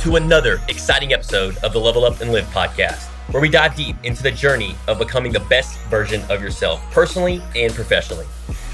to 0.00 0.16
another 0.16 0.62
exciting 0.70 1.12
episode 1.12 1.58
of 1.58 1.74
the 1.74 1.78
Level 1.78 2.06
Up 2.06 2.22
and 2.22 2.32
Live 2.32 2.46
podcast, 2.46 3.08
where 3.32 3.42
we 3.42 3.50
dive 3.50 3.76
deep 3.76 3.96
into 4.02 4.22
the 4.22 4.30
journey 4.30 4.74
of 4.88 4.98
becoming 4.98 5.30
the 5.30 5.40
best 5.40 5.78
version 5.90 6.22
of 6.30 6.40
yourself, 6.40 6.80
personally 6.90 7.42
and 7.54 7.70
professionally. 7.74 8.24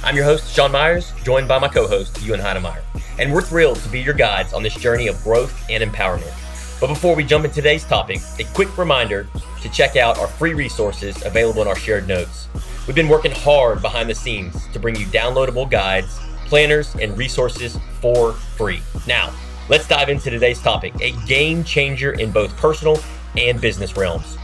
I'm 0.04 0.14
your 0.14 0.24
host, 0.24 0.54
Sean 0.54 0.70
Myers, 0.70 1.12
joined 1.24 1.48
by 1.48 1.58
my 1.58 1.66
co 1.66 1.88
host, 1.88 2.22
Ewan 2.22 2.38
Heidemeyer, 2.38 2.80
and 3.18 3.32
we're 3.32 3.42
thrilled 3.42 3.78
to 3.78 3.88
be 3.88 4.00
your 4.00 4.14
guides 4.14 4.52
on 4.52 4.62
this 4.62 4.76
journey 4.76 5.08
of 5.08 5.20
growth 5.24 5.68
and 5.68 5.82
empowerment. 5.82 6.32
But 6.80 6.86
before 6.86 7.16
we 7.16 7.24
jump 7.24 7.44
into 7.44 7.56
today's 7.56 7.82
topic, 7.82 8.20
a 8.38 8.44
quick 8.54 8.78
reminder 8.78 9.26
to 9.62 9.68
check 9.70 9.96
out 9.96 10.18
our 10.18 10.28
free 10.28 10.54
resources 10.54 11.24
available 11.24 11.60
in 11.60 11.66
our 11.66 11.74
shared 11.74 12.06
notes. 12.06 12.46
We've 12.86 12.94
been 12.94 13.08
working 13.08 13.32
hard 13.32 13.82
behind 13.82 14.08
the 14.08 14.14
scenes 14.14 14.68
to 14.68 14.78
bring 14.78 14.94
you 14.94 15.06
downloadable 15.06 15.68
guides, 15.68 16.20
planners, 16.44 16.94
and 16.94 17.18
resources 17.18 17.80
for 18.00 18.32
free. 18.32 18.80
Now, 19.08 19.34
let's 19.68 19.88
dive 19.88 20.08
into 20.08 20.30
today's 20.30 20.60
topic 20.60 20.94
a 21.00 21.12
game 21.26 21.64
changer 21.64 22.12
in 22.12 22.30
both 22.30 22.56
personal 22.56 22.98
and 23.36 23.60
business 23.60 23.96
realms. 23.96 24.36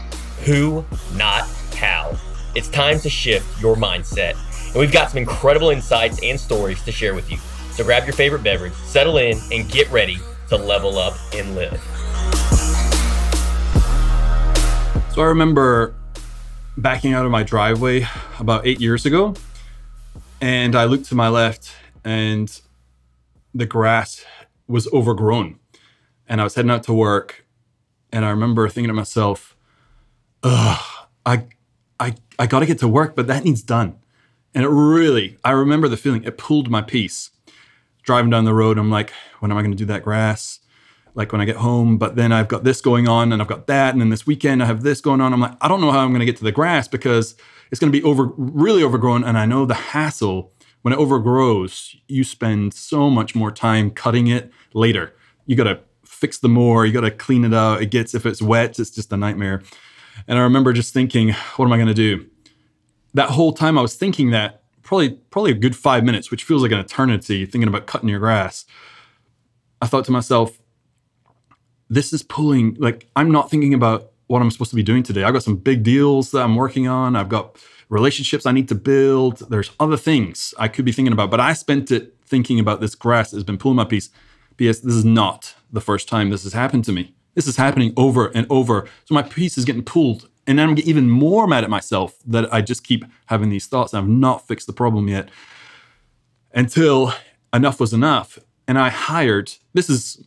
Who, 0.45 0.85
not 1.13 1.47
how. 1.75 2.17
It's 2.55 2.67
time 2.67 2.99
to 2.99 3.09
shift 3.09 3.61
your 3.61 3.75
mindset. 3.75 4.35
And 4.67 4.75
we've 4.75 4.91
got 4.91 5.09
some 5.09 5.17
incredible 5.17 5.69
insights 5.69 6.21
and 6.21 6.39
stories 6.39 6.83
to 6.83 6.91
share 6.91 7.15
with 7.15 7.31
you. 7.31 7.37
So 7.71 7.83
grab 7.83 8.05
your 8.05 8.13
favorite 8.13 8.43
beverage, 8.43 8.73
settle 8.73 9.17
in, 9.17 9.39
and 9.51 9.69
get 9.69 9.89
ready 9.89 10.17
to 10.49 10.57
level 10.57 10.97
up 10.99 11.15
and 11.33 11.55
live. 11.55 11.81
So 15.13 15.21
I 15.21 15.25
remember 15.25 15.95
backing 16.77 17.13
out 17.13 17.25
of 17.25 17.31
my 17.31 17.43
driveway 17.43 18.07
about 18.39 18.65
eight 18.65 18.81
years 18.81 19.05
ago, 19.05 19.35
and 20.41 20.75
I 20.75 20.85
looked 20.85 21.05
to 21.05 21.15
my 21.15 21.29
left, 21.29 21.71
and 22.03 22.61
the 23.53 23.65
grass 23.65 24.25
was 24.67 24.91
overgrown. 24.93 25.59
And 26.27 26.39
I 26.39 26.43
was 26.43 26.55
heading 26.55 26.71
out 26.71 26.83
to 26.83 26.93
work, 26.93 27.45
and 28.11 28.23
I 28.23 28.29
remember 28.29 28.67
thinking 28.69 28.87
to 28.87 28.93
myself, 28.93 29.57
ugh, 30.41 31.07
I, 31.25 31.45
I, 31.99 32.15
I 32.39 32.47
got 32.47 32.59
to 32.59 32.65
get 32.65 32.79
to 32.79 32.87
work, 32.87 33.15
but 33.15 33.27
that 33.27 33.43
needs 33.43 33.61
done. 33.61 33.97
And 34.55 34.63
it 34.63 34.69
really, 34.69 35.37
I 35.43 35.51
remember 35.51 35.87
the 35.87 35.97
feeling, 35.97 36.23
it 36.23 36.37
pulled 36.37 36.69
my 36.69 36.81
peace. 36.81 37.31
Driving 38.03 38.29
down 38.29 38.45
the 38.45 38.53
road, 38.53 38.77
I'm 38.77 38.91
like, 38.91 39.13
when 39.39 39.51
am 39.51 39.57
I 39.57 39.61
going 39.61 39.71
to 39.71 39.77
do 39.77 39.85
that 39.85 40.03
grass? 40.03 40.59
Like 41.15 41.31
when 41.31 41.41
I 41.41 41.45
get 41.45 41.57
home, 41.57 41.97
but 41.97 42.15
then 42.15 42.31
I've 42.31 42.47
got 42.47 42.63
this 42.63 42.81
going 42.81 43.07
on 43.07 43.31
and 43.31 43.41
I've 43.41 43.47
got 43.47 43.67
that. 43.67 43.93
And 43.93 44.01
then 44.01 44.09
this 44.09 44.27
weekend 44.27 44.61
I 44.61 44.65
have 44.65 44.83
this 44.83 44.99
going 44.99 45.21
on. 45.21 45.31
I'm 45.31 45.39
like, 45.39 45.55
I 45.61 45.67
don't 45.67 45.79
know 45.79 45.91
how 45.91 45.99
I'm 45.99 46.09
going 46.09 46.19
to 46.19 46.25
get 46.25 46.37
to 46.37 46.43
the 46.43 46.51
grass 46.51 46.87
because 46.87 47.35
it's 47.71 47.79
going 47.79 47.91
to 47.91 47.97
be 47.97 48.03
over, 48.03 48.31
really 48.35 48.83
overgrown. 48.83 49.23
And 49.23 49.37
I 49.37 49.45
know 49.45 49.65
the 49.65 49.73
hassle 49.73 50.51
when 50.81 50.93
it 50.93 50.99
overgrows, 50.99 51.95
you 52.07 52.23
spend 52.23 52.73
so 52.73 53.09
much 53.09 53.35
more 53.35 53.51
time 53.51 53.89
cutting 53.89 54.27
it 54.27 54.51
later. 54.73 55.13
You 55.45 55.55
got 55.55 55.65
to 55.65 55.79
fix 56.05 56.37
the 56.37 56.49
more, 56.49 56.85
you 56.85 56.93
got 56.93 57.01
to 57.01 57.11
clean 57.11 57.43
it 57.43 57.53
out. 57.53 57.81
It 57.81 57.87
gets, 57.87 58.13
if 58.13 58.25
it's 58.25 58.41
wet, 58.41 58.79
it's 58.79 58.91
just 58.91 59.11
a 59.11 59.17
nightmare. 59.17 59.61
And 60.27 60.37
I 60.37 60.41
remember 60.41 60.73
just 60.73 60.93
thinking, 60.93 61.33
what 61.55 61.65
am 61.65 61.73
I 61.73 61.77
going 61.77 61.87
to 61.87 61.93
do? 61.93 62.25
That 63.13 63.31
whole 63.31 63.53
time 63.53 63.77
I 63.77 63.81
was 63.81 63.95
thinking 63.95 64.31
that 64.31 64.63
probably 64.83 65.11
probably 65.31 65.51
a 65.51 65.55
good 65.55 65.75
five 65.75 66.03
minutes, 66.03 66.29
which 66.29 66.43
feels 66.43 66.61
like 66.61 66.71
an 66.71 66.79
eternity, 66.79 67.45
thinking 67.45 67.67
about 67.67 67.87
cutting 67.87 68.09
your 68.09 68.19
grass. 68.19 68.65
I 69.81 69.87
thought 69.87 70.05
to 70.05 70.11
myself, 70.11 70.59
this 71.89 72.13
is 72.13 72.23
pulling 72.23 72.75
like 72.75 73.07
I'm 73.15 73.31
not 73.31 73.49
thinking 73.49 73.73
about 73.73 74.11
what 74.27 74.41
I'm 74.41 74.51
supposed 74.51 74.71
to 74.71 74.75
be 74.75 74.83
doing 74.83 75.03
today. 75.03 75.23
I've 75.23 75.33
got 75.33 75.43
some 75.43 75.57
big 75.57 75.83
deals 75.83 76.31
that 76.31 76.41
I'm 76.41 76.55
working 76.55 76.87
on. 76.87 77.15
I've 77.15 77.29
got 77.29 77.57
relationships 77.89 78.45
I 78.45 78.51
need 78.51 78.67
to 78.69 78.75
build. 78.75 79.39
There's 79.49 79.71
other 79.79 79.97
things 79.97 80.53
I 80.57 80.67
could 80.67 80.85
be 80.85 80.91
thinking 80.91 81.13
about, 81.13 81.29
but 81.29 81.39
I 81.39 81.53
spent 81.53 81.91
it 81.91 82.15
thinking 82.25 82.59
about 82.59 82.81
this 82.81 82.95
grass 82.95 83.31
that 83.31 83.37
has 83.37 83.43
been 83.43 83.57
pulling 83.57 83.75
my 83.75 83.85
peace. 83.85 84.09
P.S. 84.57 84.79
This 84.79 84.95
is 84.95 85.05
not 85.05 85.55
the 85.71 85.81
first 85.81 86.07
time 86.07 86.29
this 86.29 86.43
has 86.43 86.53
happened 86.53 86.85
to 86.85 86.91
me. 86.91 87.15
This 87.35 87.47
is 87.47 87.57
happening 87.57 87.93
over 87.97 88.27
and 88.27 88.45
over. 88.49 88.87
So 89.05 89.15
my 89.15 89.23
peace 89.23 89.57
is 89.57 89.65
getting 89.65 89.83
pulled. 89.83 90.29
And 90.45 90.59
I'm 90.59 90.75
getting 90.75 90.89
even 90.89 91.09
more 91.09 91.47
mad 91.47 91.63
at 91.63 91.69
myself 91.69 92.15
that 92.27 92.53
I 92.53 92.61
just 92.61 92.83
keep 92.83 93.05
having 93.27 93.49
these 93.49 93.65
thoughts 93.65 93.93
I've 93.93 94.07
not 94.07 94.45
fixed 94.45 94.67
the 94.67 94.73
problem 94.73 95.07
yet 95.07 95.29
until 96.53 97.13
enough 97.53 97.79
was 97.79 97.93
enough. 97.93 98.37
And 98.67 98.77
I 98.77 98.89
hired, 98.89 99.53
this 99.73 99.89
is 99.89 100.23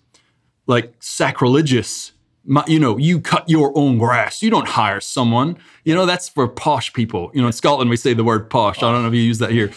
like 0.66 0.94
sacrilegious. 1.00 2.12
My, 2.44 2.64
you 2.66 2.78
know, 2.78 2.96
you 2.96 3.20
cut 3.20 3.48
your 3.48 3.76
own 3.76 3.98
grass. 3.98 4.40
You 4.40 4.50
don't 4.50 4.68
hire 4.68 5.00
someone. 5.00 5.58
You 5.84 5.94
know, 5.94 6.06
that's 6.06 6.28
for 6.28 6.48
posh 6.48 6.92
people. 6.92 7.30
You 7.34 7.40
know, 7.40 7.48
in 7.48 7.52
Scotland, 7.52 7.90
we 7.90 7.96
say 7.96 8.14
the 8.14 8.24
word 8.24 8.48
posh. 8.48 8.78
I 8.78 8.92
don't 8.92 9.02
know 9.02 9.08
if 9.08 9.14
you 9.14 9.20
use 9.20 9.38
that 9.38 9.50
here. 9.50 9.72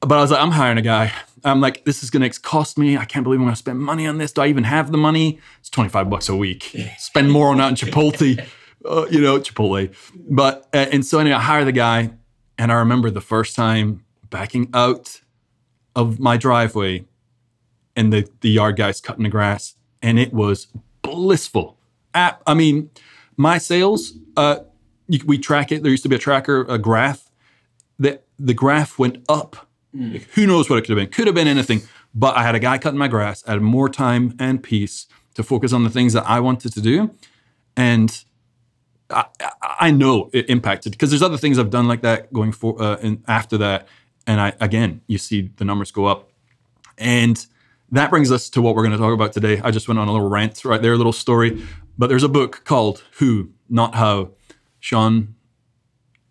But 0.00 0.16
I 0.16 0.22
was 0.22 0.30
like, 0.30 0.40
I'm 0.40 0.52
hiring 0.52 0.78
a 0.78 0.82
guy. 0.82 1.12
I'm 1.44 1.60
like, 1.60 1.84
this 1.84 2.02
is 2.02 2.10
going 2.10 2.28
to 2.28 2.40
cost 2.40 2.78
me. 2.78 2.96
I 2.96 3.04
can't 3.04 3.24
believe 3.24 3.40
I'm 3.40 3.46
going 3.46 3.54
to 3.54 3.58
spend 3.58 3.80
money 3.80 4.06
on 4.06 4.18
this. 4.18 4.32
Do 4.32 4.42
I 4.42 4.46
even 4.48 4.64
have 4.64 4.92
the 4.92 4.98
money? 4.98 5.38
It's 5.60 5.70
25 5.70 6.10
bucks 6.10 6.28
a 6.28 6.36
week. 6.36 6.76
Spend 6.98 7.30
more 7.30 7.48
on 7.48 7.58
that 7.58 7.68
in 7.68 7.74
Chipotle, 7.74 8.46
uh, 8.84 9.06
you 9.10 9.20
know, 9.20 9.38
Chipotle. 9.38 9.94
But, 10.14 10.68
uh, 10.72 10.86
and 10.92 11.04
so 11.04 11.18
anyway, 11.18 11.36
I 11.36 11.40
hire 11.40 11.64
the 11.64 11.72
guy. 11.72 12.10
And 12.58 12.70
I 12.70 12.74
remember 12.76 13.10
the 13.10 13.22
first 13.22 13.56
time 13.56 14.04
backing 14.28 14.68
out 14.74 15.20
of 15.96 16.20
my 16.20 16.36
driveway 16.36 17.06
and 17.96 18.12
the, 18.12 18.28
the 18.42 18.50
yard 18.50 18.76
guy's 18.76 19.00
cutting 19.00 19.22
the 19.22 19.30
grass. 19.30 19.74
And 20.02 20.18
it 20.18 20.32
was 20.32 20.68
blissful. 21.02 21.78
At, 22.14 22.40
I 22.46 22.54
mean, 22.54 22.90
my 23.36 23.58
sales, 23.58 24.14
uh, 24.36 24.60
you, 25.08 25.20
we 25.24 25.38
track 25.38 25.72
it. 25.72 25.82
There 25.82 25.90
used 25.90 26.02
to 26.02 26.08
be 26.08 26.16
a 26.16 26.18
tracker, 26.18 26.62
a 26.68 26.78
graph. 26.78 27.30
The, 27.98 28.20
the 28.38 28.54
graph 28.54 28.98
went 28.98 29.24
up. 29.28 29.69
Mm. 29.94 30.22
Who 30.34 30.46
knows 30.46 30.70
what 30.70 30.78
it 30.78 30.82
could 30.82 30.90
have 30.90 30.98
been? 30.98 31.08
Could 31.08 31.26
have 31.26 31.34
been 31.34 31.48
anything. 31.48 31.82
But 32.14 32.36
I 32.36 32.42
had 32.42 32.54
a 32.54 32.58
guy 32.58 32.78
cutting 32.78 32.98
my 32.98 33.08
grass. 33.08 33.44
I 33.46 33.52
had 33.52 33.62
more 33.62 33.88
time 33.88 34.34
and 34.38 34.62
peace 34.62 35.06
to 35.34 35.42
focus 35.42 35.72
on 35.72 35.84
the 35.84 35.90
things 35.90 36.12
that 36.12 36.24
I 36.28 36.40
wanted 36.40 36.72
to 36.72 36.80
do. 36.80 37.14
And 37.76 38.24
I, 39.10 39.24
I 39.62 39.90
know 39.90 40.30
it 40.32 40.48
impacted 40.48 40.92
because 40.92 41.10
there's 41.10 41.22
other 41.22 41.36
things 41.36 41.58
I've 41.58 41.70
done 41.70 41.88
like 41.88 42.02
that 42.02 42.32
going 42.32 42.52
for 42.52 42.80
uh, 42.80 42.96
and 43.02 43.22
after 43.26 43.58
that. 43.58 43.88
And 44.26 44.40
I 44.40 44.52
again, 44.60 45.00
you 45.06 45.18
see 45.18 45.50
the 45.56 45.64
numbers 45.64 45.90
go 45.90 46.06
up. 46.06 46.30
And 46.98 47.44
that 47.92 48.10
brings 48.10 48.30
us 48.30 48.48
to 48.50 48.62
what 48.62 48.74
we're 48.74 48.82
going 48.82 48.92
to 48.92 48.98
talk 48.98 49.14
about 49.14 49.32
today. 49.32 49.60
I 49.64 49.70
just 49.70 49.88
went 49.88 49.98
on 49.98 50.06
a 50.06 50.12
little 50.12 50.28
rant 50.28 50.64
right 50.64 50.80
there, 50.80 50.92
a 50.92 50.96
little 50.96 51.12
story. 51.12 51.64
But 51.98 52.08
there's 52.08 52.22
a 52.22 52.28
book 52.28 52.62
called 52.64 53.02
Who, 53.18 53.50
Not 53.68 53.94
How. 53.94 54.30
Sean 54.78 55.34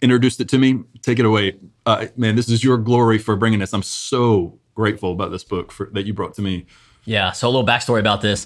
introduced 0.02 0.40
it 0.40 0.50
to 0.50 0.58
me. 0.58 0.84
Take 1.02 1.20
it 1.20 1.26
away. 1.26 1.56
Uh, 1.86 2.08
man, 2.18 2.36
this 2.36 2.50
is 2.50 2.64
your 2.64 2.78
glory 2.78 3.18
for 3.18 3.36
bringing 3.36 3.60
this. 3.60 3.74
I'm 3.74 3.84
so 3.84 4.60
grateful 4.76 5.12
about 5.12 5.32
this 5.32 5.44
book 5.44 5.72
for, 5.72 5.90
that 5.94 6.06
you 6.06 6.14
brought 6.14 6.34
to 6.36 6.42
me. 6.42 6.66
Yeah. 7.06 7.32
So, 7.32 7.48
a 7.48 7.50
little 7.50 7.66
backstory 7.66 8.00
about 8.00 8.22
this. 8.22 8.46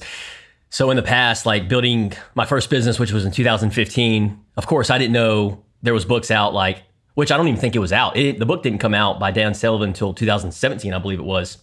So, 0.69 0.90
in 0.90 0.97
the 0.97 1.03
past, 1.03 1.46
like 1.46 1.68
building 1.68 2.13
my 2.36 2.46
first 2.46 2.69
business, 2.69 3.00
which 3.00 3.12
was 3.12 3.25
in 3.25 3.31
2015, 3.31 4.40
of 4.58 4.68
course, 4.68 4.90
I 4.90 4.97
didn't 4.97 5.13
know 5.13 5.63
there 5.81 5.94
was 5.94 6.06
books 6.06 6.31
out 6.31 6.53
like, 6.53 6.84
which 7.16 7.31
I 7.31 7.38
don't 7.38 7.47
even 7.47 7.59
think 7.59 7.75
it 7.75 7.80
was 7.80 7.94
out. 7.94 8.18
It, 8.18 8.40
the 8.40 8.46
book 8.46 8.63
didn't 8.63 8.80
come 8.80 8.94
out 8.94 9.19
by 9.19 9.31
Dan 9.31 9.53
Sullivan 9.53 9.90
until 9.90 10.13
2017, 10.13 10.94
I 10.94 11.00
believe 11.00 11.19
it 11.19 11.25
was. 11.25 11.58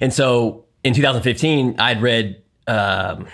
And 0.00 0.12
so 0.12 0.64
in 0.84 0.94
2015, 0.94 1.76
I'd 1.78 2.00
read 2.00 2.42
um, 2.66 3.26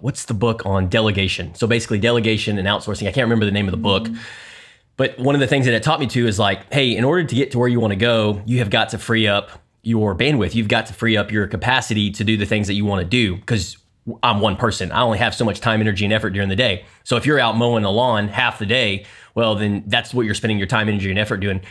what's 0.00 0.24
the 0.24 0.34
book 0.34 0.66
on 0.66 0.88
delegation? 0.88 1.54
So 1.54 1.66
basically, 1.66 1.98
delegation 1.98 2.58
and 2.58 2.66
outsourcing. 2.66 3.06
I 3.08 3.12
can't 3.12 3.24
remember 3.24 3.44
the 3.44 3.52
name 3.52 3.66
of 3.66 3.72
the 3.72 3.78
book. 3.78 4.04
Mm-hmm. 4.04 4.20
But 5.02 5.18
one 5.18 5.34
of 5.34 5.40
the 5.40 5.48
things 5.48 5.64
that 5.64 5.74
it 5.74 5.82
taught 5.82 5.98
me 5.98 6.06
to 6.06 6.28
is 6.28 6.38
like, 6.38 6.72
hey, 6.72 6.94
in 6.94 7.02
order 7.02 7.24
to 7.24 7.34
get 7.34 7.50
to 7.50 7.58
where 7.58 7.66
you 7.66 7.80
want 7.80 7.90
to 7.90 7.96
go, 7.96 8.40
you 8.46 8.60
have 8.60 8.70
got 8.70 8.90
to 8.90 8.98
free 8.98 9.26
up 9.26 9.50
your 9.82 10.14
bandwidth. 10.14 10.54
You've 10.54 10.68
got 10.68 10.86
to 10.86 10.92
free 10.94 11.16
up 11.16 11.32
your 11.32 11.48
capacity 11.48 12.12
to 12.12 12.22
do 12.22 12.36
the 12.36 12.46
things 12.46 12.68
that 12.68 12.74
you 12.74 12.84
want 12.84 13.02
to 13.02 13.08
do 13.08 13.34
because 13.34 13.78
I'm 14.22 14.38
one 14.38 14.54
person. 14.54 14.92
I 14.92 15.02
only 15.02 15.18
have 15.18 15.34
so 15.34 15.44
much 15.44 15.60
time, 15.60 15.80
energy, 15.80 16.04
and 16.04 16.14
effort 16.14 16.30
during 16.30 16.48
the 16.48 16.54
day. 16.54 16.84
So 17.02 17.16
if 17.16 17.26
you're 17.26 17.40
out 17.40 17.56
mowing 17.56 17.82
the 17.82 17.90
lawn 17.90 18.28
half 18.28 18.60
the 18.60 18.64
day, 18.64 19.04
well, 19.34 19.56
then 19.56 19.82
that's 19.88 20.14
what 20.14 20.24
you're 20.24 20.36
spending 20.36 20.58
your 20.58 20.68
time, 20.68 20.88
energy, 20.88 21.10
and 21.10 21.18
effort 21.18 21.38
doing. 21.38 21.62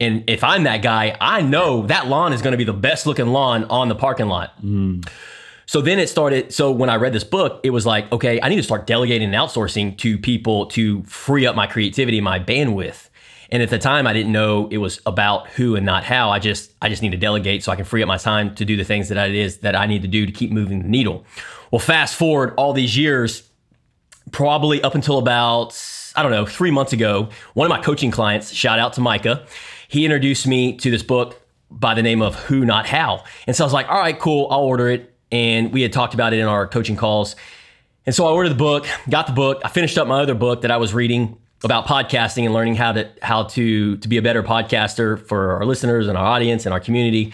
And 0.00 0.24
if 0.26 0.42
I'm 0.42 0.62
that 0.62 0.80
guy, 0.80 1.18
I 1.20 1.42
know 1.42 1.86
that 1.88 2.06
lawn 2.06 2.32
is 2.32 2.40
going 2.40 2.52
to 2.52 2.56
be 2.56 2.64
the 2.64 2.72
best 2.72 3.06
looking 3.06 3.26
lawn 3.26 3.64
on 3.64 3.90
the 3.90 3.94
parking 3.94 4.28
lot. 4.28 4.58
Mm. 4.62 5.06
So 5.70 5.80
then 5.80 6.00
it 6.00 6.08
started. 6.08 6.52
So 6.52 6.72
when 6.72 6.90
I 6.90 6.96
read 6.96 7.12
this 7.12 7.22
book, 7.22 7.60
it 7.62 7.70
was 7.70 7.86
like, 7.86 8.10
okay, 8.10 8.40
I 8.42 8.48
need 8.48 8.56
to 8.56 8.62
start 8.64 8.88
delegating 8.88 9.32
and 9.32 9.36
outsourcing 9.36 9.96
to 9.98 10.18
people 10.18 10.66
to 10.66 11.04
free 11.04 11.46
up 11.46 11.54
my 11.54 11.68
creativity, 11.68 12.20
my 12.20 12.40
bandwidth. 12.40 13.08
And 13.52 13.62
at 13.62 13.70
the 13.70 13.78
time, 13.78 14.04
I 14.04 14.12
didn't 14.12 14.32
know 14.32 14.66
it 14.72 14.78
was 14.78 15.00
about 15.06 15.46
who 15.50 15.76
and 15.76 15.86
not 15.86 16.02
how. 16.02 16.30
I 16.30 16.40
just, 16.40 16.72
I 16.82 16.88
just 16.88 17.02
need 17.02 17.12
to 17.12 17.16
delegate 17.16 17.62
so 17.62 17.70
I 17.70 17.76
can 17.76 17.84
free 17.84 18.02
up 18.02 18.08
my 18.08 18.16
time 18.16 18.52
to 18.56 18.64
do 18.64 18.76
the 18.76 18.82
things 18.82 19.10
that 19.10 19.30
it 19.30 19.36
is 19.36 19.58
that 19.58 19.76
I 19.76 19.86
need 19.86 20.02
to 20.02 20.08
do 20.08 20.26
to 20.26 20.32
keep 20.32 20.50
moving 20.50 20.82
the 20.82 20.88
needle. 20.88 21.24
Well, 21.70 21.78
fast 21.78 22.16
forward 22.16 22.52
all 22.56 22.72
these 22.72 22.98
years, 22.98 23.48
probably 24.32 24.82
up 24.82 24.96
until 24.96 25.18
about, 25.18 25.80
I 26.16 26.24
don't 26.24 26.32
know, 26.32 26.46
three 26.46 26.72
months 26.72 26.92
ago, 26.92 27.28
one 27.54 27.64
of 27.64 27.70
my 27.70 27.80
coaching 27.80 28.10
clients, 28.10 28.52
shout 28.52 28.80
out 28.80 28.94
to 28.94 29.00
Micah, 29.00 29.46
he 29.86 30.04
introduced 30.04 30.48
me 30.48 30.76
to 30.78 30.90
this 30.90 31.04
book 31.04 31.40
by 31.70 31.94
the 31.94 32.02
name 32.02 32.22
of 32.22 32.34
Who 32.34 32.64
Not 32.64 32.86
How. 32.86 33.22
And 33.46 33.54
so 33.54 33.62
I 33.62 33.66
was 33.66 33.72
like, 33.72 33.88
all 33.88 34.00
right, 34.00 34.18
cool, 34.18 34.48
I'll 34.50 34.62
order 34.62 34.88
it. 34.88 35.09
And 35.32 35.72
we 35.72 35.82
had 35.82 35.92
talked 35.92 36.14
about 36.14 36.32
it 36.32 36.38
in 36.38 36.46
our 36.46 36.66
coaching 36.66 36.96
calls. 36.96 37.36
And 38.06 38.14
so 38.14 38.26
I 38.26 38.30
ordered 38.30 38.48
the 38.48 38.54
book, 38.56 38.86
got 39.08 39.26
the 39.26 39.32
book. 39.32 39.62
I 39.64 39.68
finished 39.68 39.96
up 39.98 40.06
my 40.08 40.20
other 40.20 40.34
book 40.34 40.62
that 40.62 40.70
I 40.70 40.78
was 40.78 40.92
reading 40.94 41.38
about 41.62 41.86
podcasting 41.86 42.44
and 42.44 42.54
learning 42.54 42.74
how 42.74 42.92
to 42.92 43.10
how 43.22 43.44
to 43.44 43.96
to 43.98 44.08
be 44.08 44.16
a 44.16 44.22
better 44.22 44.42
podcaster 44.42 45.20
for 45.26 45.52
our 45.52 45.64
listeners 45.64 46.08
and 46.08 46.16
our 46.16 46.24
audience 46.24 46.66
and 46.66 46.72
our 46.72 46.80
community. 46.80 47.32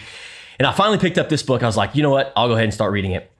And 0.59 0.67
I 0.67 0.73
finally 0.73 0.97
picked 0.97 1.17
up 1.17 1.29
this 1.29 1.43
book. 1.43 1.63
I 1.63 1.65
was 1.65 1.77
like, 1.77 1.95
you 1.95 2.03
know 2.03 2.09
what? 2.09 2.33
I'll 2.35 2.47
go 2.47 2.53
ahead 2.53 2.65
and 2.65 2.73
start 2.73 2.91
reading 2.91 3.11
it. 3.11 3.31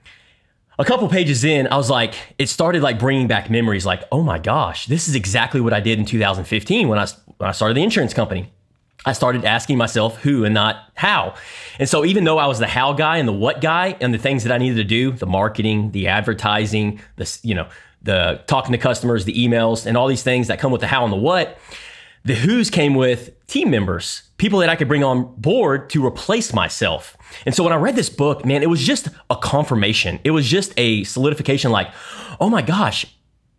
a 0.80 0.86
couple 0.86 1.10
pages 1.10 1.44
in, 1.44 1.68
I 1.68 1.78
was 1.78 1.90
like, 1.90 2.14
it 2.38 2.48
started 2.48 2.84
like 2.84 3.00
bringing 3.00 3.28
back 3.28 3.50
memories. 3.50 3.86
Like, 3.86 4.04
oh 4.12 4.22
my 4.22 4.38
gosh, 4.38 4.86
this 4.86 5.08
is 5.08 5.16
exactly 5.16 5.60
what 5.60 5.74
I 5.74 5.80
did 5.80 6.00
in 6.00 6.06
2015 6.06 6.88
when 6.88 7.00
I 7.00 7.08
when 7.38 7.50
I 7.50 7.52
started 7.52 7.76
the 7.76 7.84
insurance 7.84 8.14
company. 8.14 8.52
I 9.08 9.14
started 9.14 9.46
asking 9.46 9.78
myself 9.78 10.18
who 10.18 10.44
and 10.44 10.54
not 10.54 10.92
how. 10.94 11.36
And 11.80 11.88
so 11.88 12.04
even 12.04 12.26
though 12.26 12.38
I 12.38 12.48
was 12.48 12.60
the 12.60 12.68
how 12.68 12.92
guy 12.92 13.18
and 13.18 13.28
the 13.28 13.34
what 13.34 13.62
guy 13.62 13.96
and 14.02 14.14
the 14.14 14.18
things 14.18 14.44
that 14.44 14.52
I 14.52 14.58
needed 14.58 14.76
to 14.76 14.84
do, 14.84 15.12
the 15.14 15.26
marketing, 15.26 15.92
the 15.92 16.08
advertising, 16.08 17.00
the 17.16 17.40
you 17.42 17.56
know, 17.56 17.70
the 18.02 18.44
talking 18.48 18.74
to 18.74 18.78
customers, 18.78 19.24
the 19.24 19.34
emails, 19.34 19.86
and 19.86 19.96
all 19.96 20.08
these 20.08 20.24
things 20.24 20.48
that 20.48 20.60
come 20.60 20.74
with 20.74 20.82
the 20.82 20.88
how 20.88 21.06
and 21.06 21.14
the 21.14 21.18
what, 21.18 21.58
the 22.26 22.36
who's 22.36 22.70
came 22.70 22.96
with 22.96 23.32
team 23.48 23.70
members, 23.70 24.24
people 24.36 24.60
that 24.60 24.68
I 24.68 24.76
could 24.76 24.90
bring 24.90 25.06
on 25.06 25.34
board 25.36 25.90
to 25.92 26.06
replace 26.06 26.54
myself. 26.54 27.16
And 27.46 27.56
so 27.56 27.64
when 27.64 27.72
I 27.72 27.78
read 27.78 27.96
this 27.96 28.10
book, 28.10 28.46
man, 28.46 28.62
it 28.62 28.70
was 28.70 28.86
just 28.86 29.08
a 29.30 29.38
confirmation. 29.38 30.20
It 30.26 30.32
was 30.32 30.46
just 30.46 30.74
a 30.76 31.06
solidification 31.06 31.72
like, 31.72 31.88
oh 32.42 32.50
my 32.50 32.62
gosh, 32.62 33.06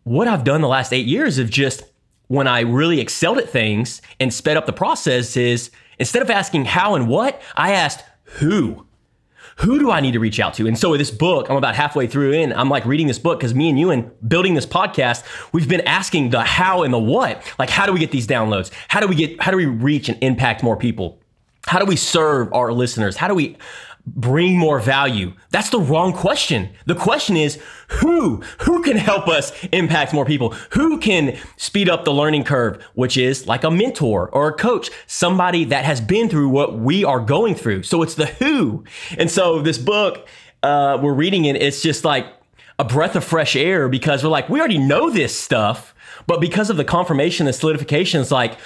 what 0.05 0.29
I've 0.29 0.45
done 0.45 0.61
the 0.61 0.69
last 0.69 0.93
eight 0.93 1.07
years 1.07 1.39
of 1.39 1.49
just 1.49 1.85
when 2.29 2.47
I 2.47 2.61
really 2.61 3.01
excelled 3.01 3.39
at 3.39 3.49
things 3.49 4.01
and 4.21 4.33
sped 4.33 4.57
up 4.57 4.67
the 4.67 4.73
process 4.73 5.37
is 5.37 5.71
instead 5.99 6.23
of 6.23 6.31
asking 6.31 6.67
how 6.67 6.95
and 6.95 7.09
what, 7.09 7.43
I 7.57 7.73
asked 7.73 8.05
who. 8.25 8.87
Who 9.57 9.81
do 9.81 9.91
I 9.91 9.99
need 10.01 10.13
to 10.13 10.21
reach 10.21 10.39
out 10.39 10.55
to? 10.55 10.69
And 10.69 10.79
so 10.79 10.91
with 10.91 11.01
this 11.01 11.11
book, 11.11 11.51
I'm 11.51 11.57
about 11.57 11.75
halfway 11.75 12.07
through 12.07 12.33
in. 12.33 12.53
I'm 12.53 12.69
like 12.69 12.85
reading 12.85 13.09
this 13.09 13.19
book 13.19 13.41
because 13.41 13.55
me 13.55 13.69
and 13.69 13.77
you 13.77 13.91
and 13.91 14.09
building 14.29 14.55
this 14.55 14.67
podcast, 14.67 15.25
we've 15.53 15.69
been 15.69 15.81
asking 15.81 16.31
the 16.31 16.43
how 16.43 16.85
and 16.85 16.95
the 16.95 16.99
what. 16.99 17.43
Like, 17.59 17.69
how 17.69 17.85
do 17.85 17.93
we 17.93 17.99
get 17.99 18.13
these 18.13 18.27
downloads? 18.27 18.71
How 18.87 19.01
do 19.01 19.09
we 19.09 19.17
get, 19.17 19.43
how 19.43 19.51
do 19.51 19.57
we 19.57 19.67
reach 19.67 20.09
and 20.09 20.23
impact 20.23 20.63
more 20.63 20.77
people? 20.77 21.19
How 21.67 21.81
do 21.81 21.87
we 21.87 21.97
serve 21.97 22.53
our 22.53 22.73
listeners? 22.73 23.17
How 23.17 23.27
do 23.27 23.35
we 23.35 23.57
bring 24.15 24.59
more 24.59 24.81
value? 24.81 25.33
That's 25.51 25.71
the 25.71 25.81
wrong 25.81 26.13
question. 26.13 26.71
The 26.87 26.95
question 26.95 27.37
is 27.37 27.61
who? 27.89 28.43
Who 28.61 28.83
can 28.83 28.97
help 28.97 29.29
us 29.29 29.53
impact 29.73 30.13
more 30.13 30.25
people? 30.25 30.51
Who 30.71 30.99
can 30.99 31.39
speed 31.57 31.89
up 31.89 32.05
the 32.05 32.13
learning 32.13 32.45
curve, 32.45 32.83
which 32.95 33.17
is 33.17 33.47
like 33.47 33.65
a 33.65 33.71
mentor 33.71 34.29
or 34.31 34.49
a 34.49 34.53
coach, 34.53 34.91
somebody 35.07 35.65
that 35.65 35.85
has 35.85 36.01
been 36.01 36.29
through 36.29 36.49
what 36.49 36.79
we 36.79 37.05
are 37.05 37.21
going 37.21 37.55
through. 37.55 37.85
So 37.85 38.03
it's 38.03 38.15
the 38.15 38.27
who. 38.27 38.85
And 39.17 39.31
so 39.31 39.63
this 39.63 39.79
book, 39.79 40.29
uh, 40.63 40.99
we're 41.01 41.15
reading 41.15 41.45
it, 41.45 41.57
it's 41.57 41.83
just 41.83 42.05
like 42.05 42.27
a 42.79 42.85
breath 42.85 43.17
of 43.17 43.25
fresh 43.25 43.57
air 43.57 43.89
because 43.89 44.23
we're 44.23 44.31
like, 44.31 44.49
we 44.49 44.59
already 44.61 44.79
know 44.79 45.11
this 45.11 45.37
stuff, 45.37 45.95
but 46.27 46.41
because 46.41 46.71
of 46.71 46.77
the 46.77 46.85
confirmation 46.85 47.47
and 47.47 47.55
solidification, 47.55 48.21
it's 48.21 48.31
like, 48.31 48.59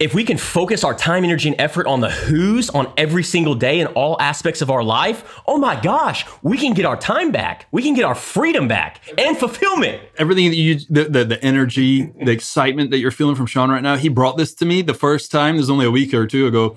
if 0.00 0.14
we 0.14 0.24
can 0.24 0.38
focus 0.38 0.82
our 0.82 0.94
time, 0.94 1.24
energy, 1.24 1.50
and 1.50 1.60
effort 1.60 1.86
on 1.86 2.00
the 2.00 2.08
who's 2.08 2.70
on 2.70 2.90
every 2.96 3.22
single 3.22 3.54
day 3.54 3.80
in 3.80 3.86
all 3.88 4.16
aspects 4.18 4.62
of 4.62 4.70
our 4.70 4.82
life, 4.82 5.38
oh 5.46 5.58
my 5.58 5.78
gosh, 5.78 6.24
we 6.42 6.56
can 6.56 6.72
get 6.72 6.86
our 6.86 6.96
time 6.96 7.30
back. 7.30 7.66
We 7.70 7.82
can 7.82 7.92
get 7.92 8.06
our 8.06 8.14
freedom 8.14 8.66
back 8.66 9.02
and 9.18 9.36
fulfillment. 9.36 10.02
Everything 10.16 10.48
that 10.48 10.56
you, 10.56 10.78
the, 10.88 11.04
the, 11.04 11.24
the 11.26 11.44
energy, 11.44 12.06
the 12.24 12.30
excitement 12.30 12.90
that 12.92 12.98
you're 12.98 13.10
feeling 13.10 13.36
from 13.36 13.44
Sean 13.44 13.70
right 13.70 13.82
now, 13.82 13.96
he 13.96 14.08
brought 14.08 14.38
this 14.38 14.54
to 14.54 14.64
me 14.64 14.80
the 14.80 14.94
first 14.94 15.30
time. 15.30 15.56
There's 15.56 15.68
only 15.68 15.84
a 15.84 15.90
week 15.90 16.14
or 16.14 16.26
two 16.26 16.46
ago. 16.46 16.76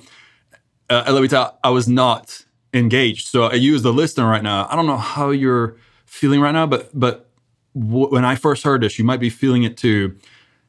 Uh, 0.89 1.05
let 1.07 1.21
me 1.21 1.29
tell, 1.29 1.57
I 1.63 1.69
was 1.69 1.87
not 1.87 2.43
engaged. 2.73 3.27
So 3.27 3.43
I 3.43 3.53
use 3.53 3.83
the 3.83 3.93
listener 3.93 4.27
right 4.27 4.43
now. 4.43 4.67
I 4.69 4.75
don't 4.75 4.85
know 4.85 4.97
how 4.97 5.29
you're 5.29 5.77
feeling 6.05 6.41
right 6.41 6.51
now, 6.51 6.67
but 6.67 6.89
but 6.93 7.29
w- 7.73 8.09
when 8.09 8.25
I 8.25 8.35
first 8.35 8.63
heard 8.63 8.81
this, 8.81 8.99
you 8.99 9.05
might 9.05 9.21
be 9.21 9.29
feeling 9.29 9.63
it 9.63 9.77
too. 9.77 10.17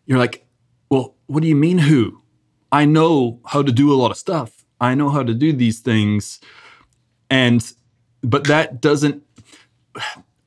You're 0.06 0.18
like, 0.18 0.46
well, 0.88 1.16
what 1.26 1.42
do 1.42 1.48
you 1.48 1.56
mean 1.56 1.78
who? 1.78 2.20
I 2.74 2.86
know 2.86 3.38
how 3.46 3.62
to 3.62 3.70
do 3.70 3.92
a 3.92 3.94
lot 3.94 4.10
of 4.10 4.16
stuff. 4.16 4.64
I 4.80 4.96
know 4.96 5.08
how 5.08 5.22
to 5.22 5.32
do 5.32 5.52
these 5.52 5.78
things. 5.78 6.40
And, 7.30 7.72
but 8.20 8.48
that 8.48 8.80
doesn't, 8.80 9.22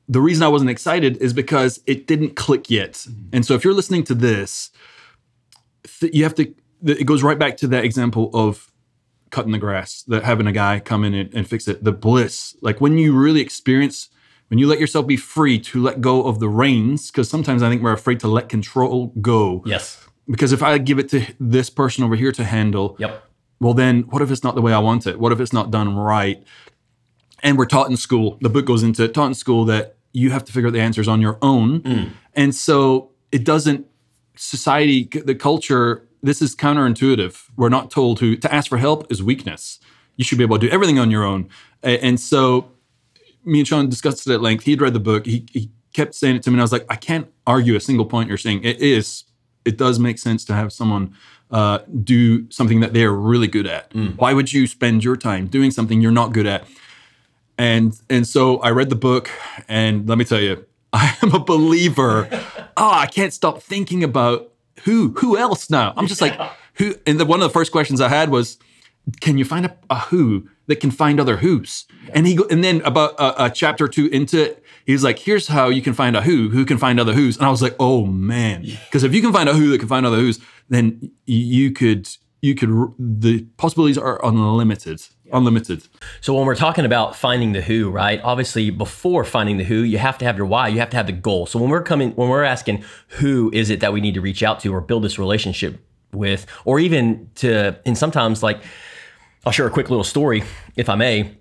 the 0.06 0.20
reason 0.20 0.42
I 0.42 0.48
wasn't 0.48 0.70
excited 0.70 1.16
is 1.22 1.32
because 1.32 1.80
it 1.86 2.06
didn't 2.06 2.36
click 2.36 2.68
yet. 2.68 2.92
Mm-hmm. 2.92 3.30
And 3.32 3.46
so 3.46 3.54
if 3.54 3.64
you're 3.64 3.72
listening 3.72 4.04
to 4.04 4.14
this, 4.14 4.70
th- 6.00 6.14
you 6.14 6.22
have 6.24 6.34
to, 6.34 6.54
it 6.84 7.06
goes 7.06 7.22
right 7.22 7.38
back 7.38 7.56
to 7.58 7.66
that 7.68 7.82
example 7.82 8.28
of 8.34 8.70
cutting 9.30 9.52
the 9.52 9.58
grass, 9.58 10.02
that 10.02 10.22
having 10.22 10.46
a 10.46 10.52
guy 10.52 10.80
come 10.80 11.04
in 11.04 11.14
and, 11.14 11.32
and 11.32 11.48
fix 11.48 11.66
it, 11.66 11.82
the 11.82 11.92
bliss. 11.92 12.54
Like 12.60 12.78
when 12.78 12.98
you 12.98 13.18
really 13.18 13.40
experience, 13.40 14.10
when 14.48 14.58
you 14.58 14.66
let 14.66 14.80
yourself 14.80 15.06
be 15.06 15.16
free 15.16 15.58
to 15.60 15.82
let 15.82 16.02
go 16.02 16.24
of 16.24 16.40
the 16.40 16.48
reins, 16.50 17.10
because 17.10 17.30
sometimes 17.30 17.62
I 17.62 17.70
think 17.70 17.82
we're 17.82 17.92
afraid 17.94 18.20
to 18.20 18.28
let 18.28 18.50
control 18.50 19.14
go. 19.22 19.62
Yes 19.64 20.04
because 20.30 20.52
if 20.52 20.62
I 20.62 20.78
give 20.78 20.98
it 20.98 21.08
to 21.10 21.24
this 21.40 21.70
person 21.70 22.04
over 22.04 22.16
here 22.16 22.32
to 22.32 22.44
handle, 22.44 22.96
yep. 22.98 23.24
well, 23.60 23.74
then 23.74 24.02
what 24.02 24.22
if 24.22 24.30
it's 24.30 24.44
not 24.44 24.54
the 24.54 24.62
way 24.62 24.72
I 24.72 24.78
want 24.78 25.06
it? 25.06 25.18
What 25.18 25.32
if 25.32 25.40
it's 25.40 25.52
not 25.52 25.70
done 25.70 25.96
right? 25.96 26.42
And 27.42 27.56
we're 27.56 27.66
taught 27.66 27.88
in 27.90 27.96
school, 27.96 28.38
the 28.40 28.48
book 28.48 28.66
goes 28.66 28.82
into 28.82 29.04
it, 29.04 29.14
taught 29.14 29.28
in 29.28 29.34
school 29.34 29.64
that 29.66 29.96
you 30.12 30.30
have 30.30 30.44
to 30.44 30.52
figure 30.52 30.68
out 30.68 30.72
the 30.72 30.80
answers 30.80 31.08
on 31.08 31.20
your 31.20 31.38
own. 31.40 31.80
Mm. 31.82 32.10
And 32.34 32.54
so 32.54 33.10
it 33.30 33.44
doesn't, 33.44 33.86
society, 34.36 35.04
the 35.04 35.34
culture, 35.34 36.06
this 36.22 36.42
is 36.42 36.56
counterintuitive. 36.56 37.50
We're 37.56 37.68
not 37.68 37.90
told 37.90 38.18
to, 38.18 38.36
to 38.36 38.54
ask 38.54 38.68
for 38.68 38.78
help 38.78 39.10
is 39.10 39.22
weakness. 39.22 39.78
You 40.16 40.24
should 40.24 40.38
be 40.38 40.44
able 40.44 40.58
to 40.58 40.66
do 40.66 40.72
everything 40.72 40.98
on 40.98 41.10
your 41.10 41.24
own. 41.24 41.48
And 41.82 42.18
so 42.18 42.72
me 43.44 43.60
and 43.60 43.68
Sean 43.68 43.88
discussed 43.88 44.26
it 44.26 44.32
at 44.32 44.40
length. 44.40 44.64
He'd 44.64 44.80
read 44.80 44.94
the 44.94 45.00
book. 45.00 45.26
He, 45.26 45.46
he 45.52 45.70
kept 45.92 46.14
saying 46.14 46.36
it 46.36 46.42
to 46.42 46.50
me. 46.50 46.54
And 46.54 46.60
I 46.60 46.64
was 46.64 46.72
like, 46.72 46.86
I 46.88 46.96
can't 46.96 47.28
argue 47.46 47.76
a 47.76 47.80
single 47.80 48.04
point 48.04 48.28
you're 48.28 48.38
saying. 48.38 48.64
It 48.64 48.80
is 48.80 49.24
it 49.68 49.76
does 49.76 49.98
make 49.98 50.18
sense 50.18 50.44
to 50.46 50.54
have 50.54 50.72
someone 50.72 51.14
uh, 51.50 51.80
do 52.02 52.50
something 52.50 52.80
that 52.80 52.94
they're 52.94 53.12
really 53.12 53.46
good 53.46 53.66
at. 53.66 53.90
Mm. 53.90 54.16
Why 54.16 54.32
would 54.32 54.52
you 54.52 54.66
spend 54.66 55.04
your 55.04 55.16
time 55.16 55.46
doing 55.46 55.70
something 55.70 56.00
you're 56.00 56.10
not 56.10 56.32
good 56.32 56.46
at? 56.46 56.64
And 57.58 58.00
and 58.08 58.26
so 58.26 58.58
I 58.60 58.70
read 58.70 58.88
the 58.88 58.96
book, 58.96 59.30
and 59.68 60.08
let 60.08 60.16
me 60.16 60.24
tell 60.24 60.40
you, 60.40 60.64
I 60.92 61.16
am 61.22 61.34
a 61.34 61.38
believer. 61.38 62.28
oh, 62.76 62.90
I 62.90 63.06
can't 63.06 63.32
stop 63.32 63.62
thinking 63.62 64.02
about 64.02 64.52
who 64.84 65.10
who 65.18 65.36
else 65.36 65.68
now. 65.68 65.92
I'm 65.96 66.06
just 66.06 66.22
like 66.22 66.38
who. 66.74 66.94
And 67.06 67.20
the, 67.20 67.26
one 67.26 67.40
of 67.42 67.48
the 67.48 67.52
first 67.52 67.72
questions 67.72 68.00
I 68.00 68.08
had 68.08 68.30
was, 68.30 68.58
can 69.20 69.36
you 69.36 69.44
find 69.44 69.66
a, 69.66 69.76
a 69.90 69.98
who 69.98 70.48
that 70.68 70.76
can 70.76 70.90
find 70.90 71.18
other 71.18 71.38
who's? 71.38 71.86
And 72.14 72.26
he 72.26 72.36
go, 72.36 72.46
and 72.48 72.62
then 72.62 72.80
about 72.82 73.14
a, 73.18 73.46
a 73.46 73.50
chapter 73.50 73.88
two 73.88 74.06
into 74.06 74.50
it, 74.50 74.62
he's 74.86 75.02
like, 75.02 75.18
here's 75.18 75.48
how 75.48 75.68
you 75.68 75.82
can 75.82 75.94
find 75.94 76.16
a 76.16 76.22
who 76.22 76.50
who 76.50 76.64
can 76.64 76.78
find 76.78 77.00
other 77.00 77.12
who's. 77.12 77.36
And 77.36 77.46
I 77.46 77.50
was 77.50 77.60
like, 77.60 77.74
oh 77.80 78.06
man, 78.06 78.62
because 78.62 79.02
if 79.02 79.12
you 79.12 79.20
can 79.20 79.32
find 79.32 79.48
a 79.48 79.54
who 79.54 79.70
that 79.70 79.78
can 79.78 79.88
find 79.88 80.06
other 80.06 80.18
who's, 80.18 80.38
then 80.68 81.10
you 81.26 81.72
could 81.72 82.08
you 82.40 82.54
could 82.54 82.70
the 82.98 83.42
possibilities 83.56 83.98
are 83.98 84.24
unlimited 84.24 85.02
unlimited. 85.32 85.82
So 86.20 86.32
when 86.32 86.46
we're 86.46 86.54
talking 86.54 86.86
about 86.86 87.14
finding 87.16 87.52
the 87.52 87.60
who 87.60 87.90
right 87.90 88.20
obviously 88.22 88.70
before 88.70 89.24
finding 89.24 89.56
the 89.58 89.64
who 89.64 89.82
you 89.82 89.98
have 89.98 90.16
to 90.18 90.24
have 90.24 90.36
your 90.36 90.46
why 90.46 90.68
you 90.68 90.78
have 90.78 90.90
to 90.90 90.96
have 90.96 91.06
the 91.06 91.12
goal. 91.12 91.46
So 91.46 91.58
when 91.58 91.70
we're 91.70 91.82
coming 91.82 92.12
when 92.12 92.28
we're 92.28 92.44
asking 92.44 92.84
who 93.08 93.50
is 93.52 93.70
it 93.70 93.80
that 93.80 93.92
we 93.92 94.00
need 94.00 94.14
to 94.14 94.20
reach 94.20 94.42
out 94.42 94.60
to 94.60 94.72
or 94.72 94.80
build 94.80 95.02
this 95.02 95.18
relationship 95.18 95.80
with 96.12 96.46
or 96.64 96.78
even 96.78 97.28
to 97.36 97.78
and 97.84 97.98
sometimes 97.98 98.42
like 98.42 98.62
i'll 99.48 99.52
share 99.52 99.66
a 99.66 99.70
quick 99.70 99.88
little 99.90 100.04
story 100.04 100.44
if 100.76 100.88
i 100.88 100.94
may 100.94 101.34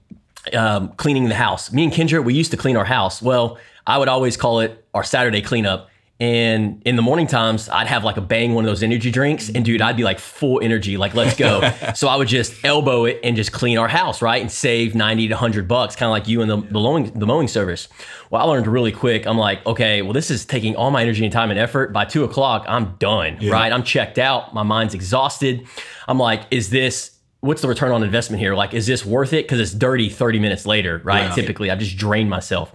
um, 0.53 0.89
cleaning 0.89 1.27
the 1.27 1.35
house. 1.35 1.71
Me 1.71 1.83
and 1.83 1.93
Kendra, 1.93 2.23
we 2.23 2.33
used 2.33 2.51
to 2.51 2.57
clean 2.57 2.77
our 2.77 2.85
house. 2.85 3.21
Well, 3.21 3.57
I 3.85 3.97
would 3.97 4.07
always 4.07 4.37
call 4.37 4.59
it 4.59 4.85
our 4.93 5.03
Saturday 5.03 5.41
cleanup. 5.41 5.89
And 6.19 6.81
in 6.83 6.95
the 6.95 7.03
morning 7.03 7.27
times, 7.27 7.69
I'd 7.69 7.85
have 7.85 8.03
like 8.03 8.17
a 8.17 8.21
bang 8.21 8.55
one 8.55 8.65
of 8.65 8.71
those 8.71 8.81
energy 8.81 9.11
drinks, 9.11 9.49
and 9.49 9.63
dude, 9.63 9.83
I'd 9.83 9.97
be 9.97 10.03
like 10.03 10.17
full 10.17 10.59
energy, 10.63 10.97
like 10.97 11.13
let's 11.13 11.37
go. 11.37 11.61
so 11.95 12.07
I 12.07 12.15
would 12.15 12.27
just 12.27 12.55
elbow 12.65 13.05
it 13.05 13.19
and 13.23 13.35
just 13.35 13.51
clean 13.51 13.77
our 13.77 13.87
house, 13.87 14.19
right, 14.19 14.41
and 14.41 14.51
save 14.51 14.95
ninety 14.95 15.27
to 15.27 15.35
hundred 15.35 15.67
bucks, 15.67 15.95
kind 15.95 16.07
of 16.07 16.13
like 16.13 16.27
you 16.27 16.41
and 16.41 16.49
the, 16.49 16.57
the 16.57 16.79
mowing 16.79 17.11
the 17.13 17.27
mowing 17.27 17.47
service. 17.47 17.87
Well, 18.31 18.41
I 18.41 18.45
learned 18.45 18.65
really 18.65 18.91
quick. 18.91 19.27
I'm 19.27 19.37
like, 19.37 19.63
okay, 19.67 20.01
well, 20.01 20.13
this 20.13 20.31
is 20.31 20.43
taking 20.43 20.75
all 20.75 20.89
my 20.89 21.03
energy 21.03 21.23
and 21.23 21.31
time 21.31 21.51
and 21.51 21.59
effort. 21.59 21.93
By 21.93 22.05
two 22.05 22.23
o'clock, 22.23 22.65
I'm 22.67 22.95
done, 22.95 23.37
yeah. 23.39 23.51
right? 23.51 23.71
I'm 23.71 23.83
checked 23.83 24.17
out. 24.17 24.55
My 24.55 24.63
mind's 24.63 24.95
exhausted. 24.95 25.67
I'm 26.07 26.17
like, 26.17 26.45
is 26.49 26.71
this 26.71 27.16
what's 27.47 27.61
the 27.61 27.67
return 27.67 27.91
on 27.91 28.03
investment 28.03 28.41
here? 28.41 28.53
Like, 28.53 28.73
is 28.73 28.85
this 28.85 29.05
worth 29.05 29.33
it? 29.33 29.45
Because 29.45 29.59
it's 29.59 29.73
dirty 29.73 30.09
30 30.09 30.39
minutes 30.39 30.65
later, 30.65 31.01
right? 31.03 31.25
Yeah. 31.25 31.35
Typically, 31.35 31.71
I've 31.71 31.79
just 31.79 31.97
drained 31.97 32.29
myself. 32.29 32.71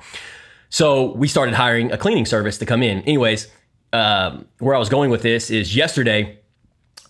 So 0.70 1.12
we 1.12 1.28
started 1.28 1.54
hiring 1.54 1.92
a 1.92 1.98
cleaning 1.98 2.24
service 2.24 2.56
to 2.58 2.66
come 2.66 2.82
in. 2.82 3.02
Anyways, 3.02 3.48
um, 3.92 4.46
where 4.58 4.74
I 4.74 4.78
was 4.78 4.88
going 4.88 5.10
with 5.10 5.20
this 5.20 5.50
is 5.50 5.76
yesterday, 5.76 6.38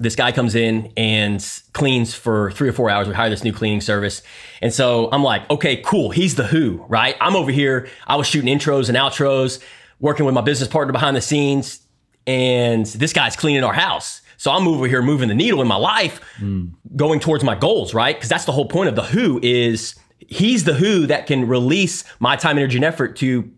this 0.00 0.16
guy 0.16 0.32
comes 0.32 0.56
in 0.56 0.92
and 0.96 1.46
cleans 1.72 2.12
for 2.12 2.50
three 2.50 2.68
or 2.68 2.72
four 2.72 2.90
hours. 2.90 3.06
We 3.06 3.14
hire 3.14 3.30
this 3.30 3.44
new 3.44 3.52
cleaning 3.52 3.80
service. 3.80 4.22
And 4.60 4.74
so 4.74 5.08
I'm 5.12 5.22
like, 5.22 5.48
okay, 5.48 5.76
cool. 5.76 6.10
He's 6.10 6.34
the 6.34 6.44
who, 6.44 6.84
right? 6.88 7.16
I'm 7.20 7.36
over 7.36 7.52
here. 7.52 7.88
I 8.08 8.16
was 8.16 8.26
shooting 8.26 8.52
intros 8.52 8.88
and 8.88 8.98
outros, 8.98 9.62
working 10.00 10.26
with 10.26 10.34
my 10.34 10.40
business 10.40 10.68
partner 10.68 10.92
behind 10.92 11.16
the 11.16 11.20
scenes. 11.20 11.80
And 12.26 12.84
this 12.86 13.12
guy's 13.12 13.36
cleaning 13.36 13.62
our 13.62 13.72
house. 13.72 14.21
So 14.36 14.50
I'm 14.50 14.66
over 14.66 14.86
here 14.86 15.02
moving 15.02 15.28
the 15.28 15.34
needle 15.34 15.60
in 15.62 15.68
my 15.68 15.76
life, 15.76 16.20
mm. 16.38 16.70
going 16.96 17.20
towards 17.20 17.44
my 17.44 17.54
goals, 17.54 17.94
right? 17.94 18.16
Because 18.16 18.28
that's 18.28 18.44
the 18.44 18.52
whole 18.52 18.66
point 18.66 18.88
of 18.88 18.96
the 18.96 19.02
who 19.02 19.40
is 19.42 19.94
he's 20.18 20.64
the 20.64 20.74
who 20.74 21.06
that 21.06 21.26
can 21.26 21.46
release 21.46 22.04
my 22.18 22.36
time, 22.36 22.58
energy, 22.58 22.76
and 22.76 22.84
effort 22.84 23.16
to 23.16 23.50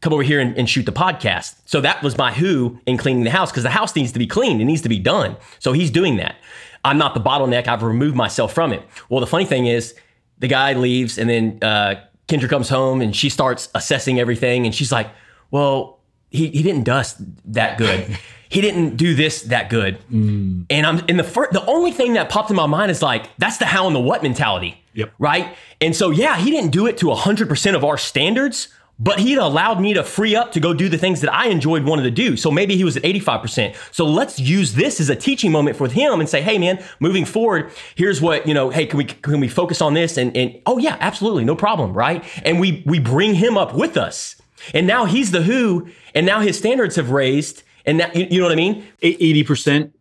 come 0.00 0.12
over 0.12 0.22
here 0.22 0.40
and, 0.40 0.56
and 0.56 0.68
shoot 0.68 0.86
the 0.86 0.92
podcast. 0.92 1.56
So 1.64 1.80
that 1.80 2.02
was 2.02 2.16
my 2.16 2.32
who 2.32 2.78
in 2.86 2.96
cleaning 2.96 3.24
the 3.24 3.30
house 3.30 3.50
because 3.50 3.64
the 3.64 3.70
house 3.70 3.96
needs 3.96 4.12
to 4.12 4.18
be 4.18 4.26
cleaned. 4.26 4.60
It 4.60 4.64
needs 4.64 4.82
to 4.82 4.88
be 4.88 4.98
done. 4.98 5.36
So 5.58 5.72
he's 5.72 5.90
doing 5.90 6.16
that. 6.16 6.36
I'm 6.84 6.98
not 6.98 7.14
the 7.14 7.20
bottleneck. 7.20 7.66
I've 7.66 7.82
removed 7.82 8.16
myself 8.16 8.52
from 8.52 8.72
it. 8.72 8.82
Well, 9.08 9.20
the 9.20 9.26
funny 9.26 9.44
thing 9.44 9.66
is, 9.66 9.94
the 10.38 10.46
guy 10.46 10.72
leaves 10.74 11.18
and 11.18 11.28
then 11.28 11.58
uh, 11.62 11.96
Kendra 12.28 12.48
comes 12.48 12.68
home 12.68 13.00
and 13.00 13.16
she 13.16 13.28
starts 13.28 13.68
assessing 13.74 14.20
everything, 14.20 14.66
and 14.66 14.74
she's 14.74 14.92
like, 14.92 15.10
"Well, 15.50 15.97
he 16.30 16.48
he 16.48 16.62
didn't 16.62 16.84
dust 16.84 17.18
that 17.52 17.78
good." 17.78 18.18
He 18.50 18.62
didn't 18.62 18.96
do 18.96 19.14
this 19.14 19.42
that 19.42 19.68
good, 19.68 19.98
mm. 20.10 20.64
and 20.70 20.86
I'm 20.86 21.00
in 21.06 21.18
the 21.18 21.22
first. 21.22 21.52
The 21.52 21.66
only 21.66 21.92
thing 21.92 22.14
that 22.14 22.30
popped 22.30 22.48
in 22.48 22.56
my 22.56 22.64
mind 22.64 22.90
is 22.90 23.02
like 23.02 23.28
that's 23.36 23.58
the 23.58 23.66
how 23.66 23.86
and 23.86 23.94
the 23.94 24.00
what 24.00 24.22
mentality, 24.22 24.82
Yep. 24.94 25.12
right? 25.18 25.54
And 25.82 25.94
so 25.94 26.08
yeah, 26.08 26.38
he 26.38 26.50
didn't 26.50 26.70
do 26.70 26.86
it 26.86 26.96
to 26.98 27.12
hundred 27.12 27.50
percent 27.50 27.76
of 27.76 27.84
our 27.84 27.98
standards, 27.98 28.68
but 28.98 29.20
he 29.20 29.34
allowed 29.34 29.80
me 29.80 29.94
to 29.94 30.02
free 30.02 30.34
up 30.34 30.52
to 30.52 30.60
go 30.60 30.74
do 30.74 30.88
the 30.88 30.98
things 30.98 31.20
that 31.20 31.32
I 31.32 31.48
enjoyed 31.48 31.84
wanted 31.84 32.02
to 32.04 32.10
do. 32.10 32.36
So 32.36 32.50
maybe 32.50 32.76
he 32.76 32.84
was 32.84 32.96
at 32.96 33.02
85%. 33.04 33.76
So 33.92 34.04
let's 34.04 34.40
use 34.40 34.74
this 34.74 34.98
as 34.98 35.08
a 35.08 35.14
teaching 35.16 35.52
moment 35.52 35.76
for 35.76 35.88
him 35.88 36.18
and 36.18 36.28
say, 36.28 36.40
hey 36.42 36.58
man, 36.58 36.82
moving 37.00 37.24
forward, 37.24 37.70
here's 37.94 38.20
what, 38.20 38.46
you 38.48 38.54
know, 38.54 38.70
hey, 38.70 38.86
can 38.86 38.96
we 38.98 39.04
can 39.04 39.40
we 39.40 39.48
focus 39.48 39.80
on 39.80 39.94
this? 39.94 40.16
And 40.16 40.36
and 40.36 40.60
oh 40.66 40.78
yeah, 40.78 40.96
absolutely, 41.00 41.44
no 41.44 41.54
problem, 41.54 41.92
right? 41.92 42.24
And 42.44 42.58
we 42.58 42.82
we 42.86 42.98
bring 42.98 43.34
him 43.34 43.58
up 43.58 43.74
with 43.74 43.96
us. 43.96 44.36
And 44.74 44.86
now 44.86 45.04
he's 45.04 45.30
the 45.30 45.42
who, 45.42 45.88
and 46.14 46.26
now 46.26 46.40
his 46.40 46.58
standards 46.58 46.96
have 46.96 47.10
raised. 47.10 47.62
And 47.86 47.98
now, 47.98 48.10
you, 48.14 48.26
you 48.30 48.38
know 48.40 48.46
what 48.46 48.52
I 48.52 48.56
mean? 48.56 48.86
eighty 49.02 49.42
percent. 49.44 49.94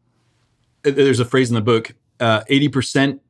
Uh, 0.86 0.92
there's 0.92 1.20
a 1.20 1.26
phrase 1.26 1.50
in 1.50 1.56
the 1.56 1.62
book. 1.62 1.94
uh, 2.20 2.44
Eighty 2.48 2.68
percent 2.68 3.22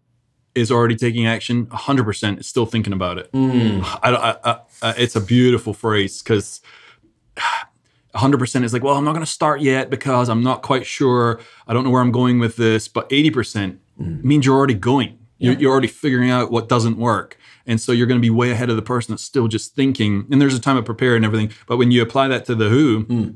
is 0.56 0.72
already 0.72 0.96
taking 0.96 1.28
action. 1.28 1.68
hundred 1.68 2.06
percent 2.06 2.40
is 2.40 2.48
still 2.48 2.66
thinking 2.66 2.94
about 2.94 3.18
it. 3.20 3.32
Mm. 3.32 3.84
I, 4.02 4.10
I, 4.10 4.52
I, 4.52 4.60
I- 4.82 4.96
it's 4.98 5.16
a 5.16 5.22
beautiful 5.22 5.74
phrase 5.74 6.24
because 6.24 6.62
hundred 8.16 8.40
percent 8.40 8.66
is 8.66 8.74
like, 8.74 8.84
well, 8.84 8.96
I'm 8.96 9.04
not 9.04 9.14
going 9.14 9.26
to 9.26 9.32
start 9.32 9.62
yet 9.62 9.90
because 9.92 10.30
I'm 10.30 10.42
not 10.42 10.64
quite 10.64 10.86
sure. 10.86 11.40
I 11.68 11.74
don't 11.74 11.84
know 11.84 11.92
where 11.92 12.02
I'm 12.02 12.12
going 12.12 12.40
with 12.40 12.56
this. 12.56 12.88
But 12.88 13.08
eighty 13.12 13.30
percent 13.30 13.80
mm. 14.02 14.24
means 14.24 14.46
you're 14.46 14.58
already 14.58 14.74
going. 14.74 15.20
You're, 15.40 15.54
you're 15.54 15.72
already 15.72 15.88
figuring 15.88 16.32
out 16.32 16.50
what 16.50 16.68
doesn't 16.68 16.98
work. 16.98 17.38
And 17.68 17.80
so 17.80 17.92
you're 17.92 18.08
going 18.08 18.20
to 18.20 18.26
be 18.26 18.30
way 18.30 18.52
ahead 18.52 18.70
of 18.70 18.78
the 18.78 18.82
person 18.82 19.12
that's 19.12 19.24
still 19.24 19.48
just 19.48 19.76
thinking. 19.76 20.26
And 20.32 20.42
there's 20.42 20.56
a 20.56 20.60
time 20.60 20.78
to 20.78 20.84
prepare 20.84 21.16
and 21.16 21.26
everything. 21.26 21.52
But 21.68 21.78
when 21.78 21.92
you 21.92 22.02
apply 22.02 22.30
that 22.30 22.46
to 22.46 22.56
the 22.56 22.70
who, 22.70 23.02
hmm. 23.02 23.30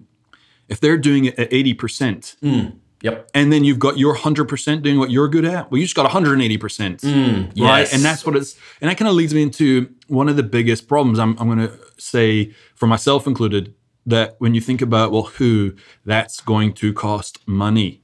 if 0.69 0.79
they're 0.79 0.97
doing 0.97 1.25
it 1.25 1.37
at 1.37 1.51
80%, 1.51 2.37
hmm. 2.39 2.77
Yep. 3.03 3.31
and 3.33 3.51
then 3.51 3.63
you've 3.63 3.79
got 3.79 3.97
your 3.97 4.15
100% 4.15 4.83
doing 4.83 4.99
what 4.99 5.09
you're 5.09 5.27
good 5.27 5.43
at, 5.43 5.71
well, 5.71 5.79
you 5.79 5.85
just 5.85 5.95
got 5.95 6.09
180%. 6.09 7.01
Hmm. 7.01 7.41
right? 7.43 7.51
yes. 7.55 7.93
And 7.93 8.03
that's 8.03 8.25
what 8.25 8.35
it's, 8.35 8.55
and 8.79 8.89
that 8.89 8.97
kind 8.97 9.09
of 9.09 9.15
leads 9.15 9.33
me 9.33 9.43
into 9.43 9.93
one 10.07 10.29
of 10.29 10.37
the 10.37 10.43
biggest 10.43 10.87
problems 10.87 11.19
I'm, 11.19 11.37
I'm 11.37 11.47
going 11.47 11.67
to 11.67 11.77
say, 11.97 12.53
for 12.75 12.87
myself 12.87 13.27
included, 13.27 13.73
that 14.05 14.35
when 14.39 14.55
you 14.55 14.61
think 14.61 14.81
about, 14.81 15.11
well, 15.11 15.23
who, 15.23 15.75
that's 16.05 16.39
going 16.41 16.73
to 16.73 16.93
cost 16.93 17.45
money. 17.47 18.01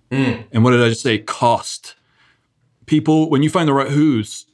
And 0.52 0.64
what 0.64 0.72
did 0.72 0.84
I 0.84 0.90
just 0.90 1.02
say? 1.02 1.20
Cost. 1.20 1.96
People, 2.86 3.30
when 3.30 3.44
you 3.44 3.50
find 3.50 3.68
the 3.68 3.74
right 3.74 3.90
who's, 3.90 4.47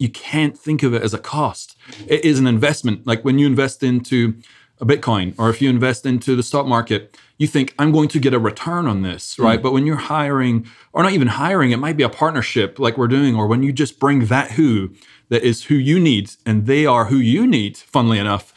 you 0.00 0.08
can't 0.08 0.58
think 0.58 0.82
of 0.82 0.94
it 0.94 1.02
as 1.02 1.12
a 1.12 1.18
cost. 1.18 1.76
It 2.08 2.24
is 2.24 2.38
an 2.38 2.46
investment. 2.46 3.06
Like 3.06 3.22
when 3.22 3.38
you 3.38 3.46
invest 3.46 3.82
into 3.82 4.40
a 4.80 4.86
Bitcoin 4.86 5.34
or 5.38 5.50
if 5.50 5.60
you 5.60 5.68
invest 5.68 6.06
into 6.06 6.34
the 6.34 6.42
stock 6.42 6.66
market, 6.66 7.18
you 7.36 7.46
think, 7.46 7.74
I'm 7.78 7.92
going 7.92 8.08
to 8.08 8.18
get 8.18 8.32
a 8.32 8.38
return 8.38 8.86
on 8.86 9.02
this, 9.02 9.36
mm. 9.36 9.44
right? 9.44 9.62
But 9.62 9.72
when 9.72 9.84
you're 9.84 9.96
hiring, 9.96 10.66
or 10.94 11.02
not 11.02 11.12
even 11.12 11.28
hiring, 11.28 11.70
it 11.70 11.76
might 11.76 11.98
be 11.98 12.02
a 12.02 12.08
partnership 12.08 12.78
like 12.78 12.96
we're 12.96 13.08
doing, 13.08 13.36
or 13.36 13.46
when 13.46 13.62
you 13.62 13.72
just 13.72 14.00
bring 14.00 14.26
that 14.26 14.52
who 14.52 14.94
that 15.28 15.42
is 15.42 15.64
who 15.64 15.74
you 15.74 16.00
need 16.00 16.32
and 16.46 16.66
they 16.66 16.86
are 16.86 17.04
who 17.04 17.18
you 17.18 17.46
need, 17.46 17.76
funnily 17.76 18.18
enough, 18.18 18.54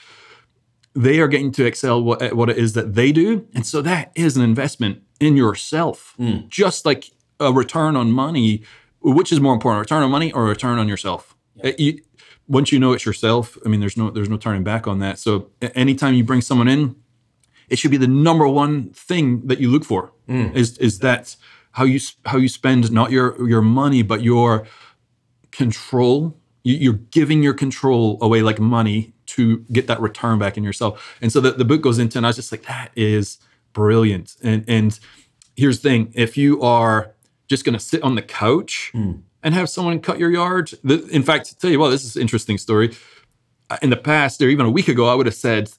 they 0.96 1.20
are 1.20 1.28
getting 1.28 1.52
to 1.52 1.66
excel 1.66 2.02
what, 2.02 2.34
what 2.34 2.50
it 2.50 2.58
is 2.58 2.72
that 2.74 2.96
they 2.96 3.12
do. 3.12 3.46
And 3.54 3.66
so 3.66 3.82
that 3.82 4.14
is 4.16 4.38
an 4.38 4.44
investment 4.44 5.04
in 5.20 5.36
yourself, 5.36 6.16
mm. 6.18 6.48
just 6.48 6.86
like 6.86 7.12
a 7.40 7.52
return 7.52 7.98
on 7.98 8.14
money. 8.14 8.64
Which 9.06 9.34
is 9.34 9.42
more 9.42 9.54
important, 9.54 9.82
return 9.82 10.02
on 10.02 10.12
money 10.12 10.32
or 10.32 10.46
return 10.46 10.80
on 10.80 10.88
yourself? 10.88 11.33
Uh, 11.63 11.72
you- 11.77 12.01
once 12.48 12.74
you 12.74 12.79
know 12.79 12.91
it's 12.91 13.05
yourself, 13.05 13.58
I 13.65 13.70
mean, 13.70 13.79
there's 13.79 13.96
no 13.96 14.10
there's 14.10 14.29
no 14.29 14.38
turning 14.38 14.63
back 14.63 14.86
on 14.88 15.00
that. 15.00 15.17
So 15.17 15.50
anytime 15.75 16.13
you 16.13 16.24
bring 16.25 16.41
someone 16.41 16.67
in, 16.67 16.96
it 17.70 17.79
should 17.79 17.91
be 17.91 17.98
the 17.98 18.08
number 18.08 18.46
one 18.48 18.89
thing 18.89 19.48
that 19.48 19.60
you 19.62 19.72
look 19.72 19.86
for. 19.86 20.12
Is 20.53 20.77
is 20.79 21.00
that 21.00 21.38
how 21.72 21.86
you 21.86 22.00
how 22.25 22.38
you 22.38 22.50
spend 22.50 22.91
not 22.91 23.12
your 23.12 23.48
your 23.50 23.62
money 23.62 24.01
but 24.03 24.22
your 24.22 24.67
control. 25.51 26.38
You, 26.63 26.75
you're 26.75 26.93
giving 27.12 27.43
your 27.43 27.53
control 27.53 28.17
away 28.22 28.41
like 28.41 28.60
money 28.60 29.13
to 29.27 29.60
get 29.72 29.88
that 29.88 30.00
return 30.01 30.39
back 30.39 30.58
in 30.58 30.63
yourself. 30.63 31.17
And 31.22 31.32
so 31.32 31.39
the, 31.41 31.51
the 31.51 31.65
book 31.65 31.82
goes 31.82 32.00
into, 32.00 32.17
and 32.17 32.25
I 32.25 32.29
was 32.29 32.36
just 32.36 32.51
like, 32.51 32.63
that 32.63 32.91
is 32.96 33.38
brilliant. 33.74 34.36
And 34.43 34.63
and 34.67 35.00
here's 35.55 35.79
the 35.79 35.89
thing: 35.89 36.12
if 36.13 36.38
you 36.38 36.62
are 36.62 37.13
just 37.48 37.65
going 37.65 37.74
to 37.74 37.79
sit 37.79 38.01
on 38.03 38.15
the 38.15 38.22
couch 38.22 38.91
and 39.44 39.54
have 39.54 39.70
someone 39.70 40.00
cut 40.00 40.18
your 40.20 40.32
yard, 40.32 40.72
in 40.84 41.24
fact, 41.24 41.60
tell 41.60 41.70
you 41.70 41.80
what, 41.80 41.90
this 41.90 42.04
is 42.04 42.16
an 42.16 42.22
interesting 42.22 42.58
story. 42.58 42.96
Uh, 43.70 43.78
In 43.82 43.90
the 43.90 43.98
past, 43.98 44.42
or 44.42 44.50
even 44.50 44.66
a 44.66 44.70
week 44.72 44.88
ago, 44.88 45.08
I 45.08 45.16
would 45.16 45.26
have 45.26 45.36
said, 45.36 45.72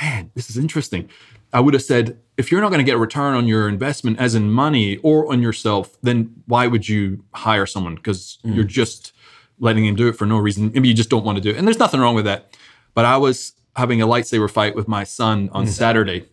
man, 0.00 0.30
this 0.34 0.48
is 0.48 0.56
interesting. 0.56 1.08
I 1.52 1.60
would 1.60 1.74
have 1.74 1.82
said, 1.82 2.18
if 2.36 2.50
you're 2.50 2.60
not 2.60 2.68
going 2.68 2.78
to 2.78 2.84
get 2.84 2.96
a 2.96 2.98
return 2.98 3.34
on 3.34 3.46
your 3.46 3.68
investment, 3.68 4.18
as 4.18 4.34
in 4.34 4.50
money 4.50 4.96
or 4.98 5.32
on 5.32 5.40
yourself, 5.40 5.96
then 6.02 6.34
why 6.46 6.66
would 6.66 6.88
you 6.88 7.24
hire 7.34 7.66
someone? 7.66 7.94
Because 7.94 8.38
you're 8.42 8.64
just 8.64 9.12
letting 9.58 9.86
him 9.86 9.96
do 9.96 10.06
it 10.08 10.12
for 10.16 10.26
no 10.26 10.38
reason. 10.38 10.70
Maybe 10.74 10.88
you 10.88 10.94
just 10.94 11.08
don't 11.08 11.24
want 11.24 11.36
to 11.36 11.42
do 11.42 11.50
it. 11.50 11.56
And 11.56 11.66
there's 11.66 11.78
nothing 11.78 12.00
wrong 12.00 12.14
with 12.14 12.26
that. 12.26 12.56
But 12.92 13.04
I 13.06 13.16
was 13.16 13.52
having 13.74 14.02
a 14.02 14.06
lightsaber 14.06 14.50
fight 14.50 14.74
with 14.74 14.86
my 14.86 15.04
son 15.04 15.48
on 15.52 15.66
Saturday. 15.66 16.26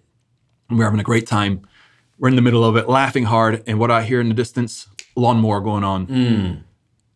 And 0.67 0.77
we're 0.77 0.83
having 0.85 0.99
a 0.99 1.03
great 1.03 1.27
time. 1.27 1.61
We're 2.19 2.29
in 2.29 2.35
the 2.35 2.41
middle 2.41 2.65
of 2.65 2.75
it, 2.75 2.89
laughing 2.89 3.25
hard. 3.25 3.63
And 3.65 3.79
what 3.79 3.91
I 3.91 4.03
hear 4.03 4.19
in 4.19 4.27
the 4.27 4.33
distance, 4.33 4.87
lawnmower 5.15 5.61
going 5.61 5.83
on. 5.83 6.07
Mm. 6.07 6.63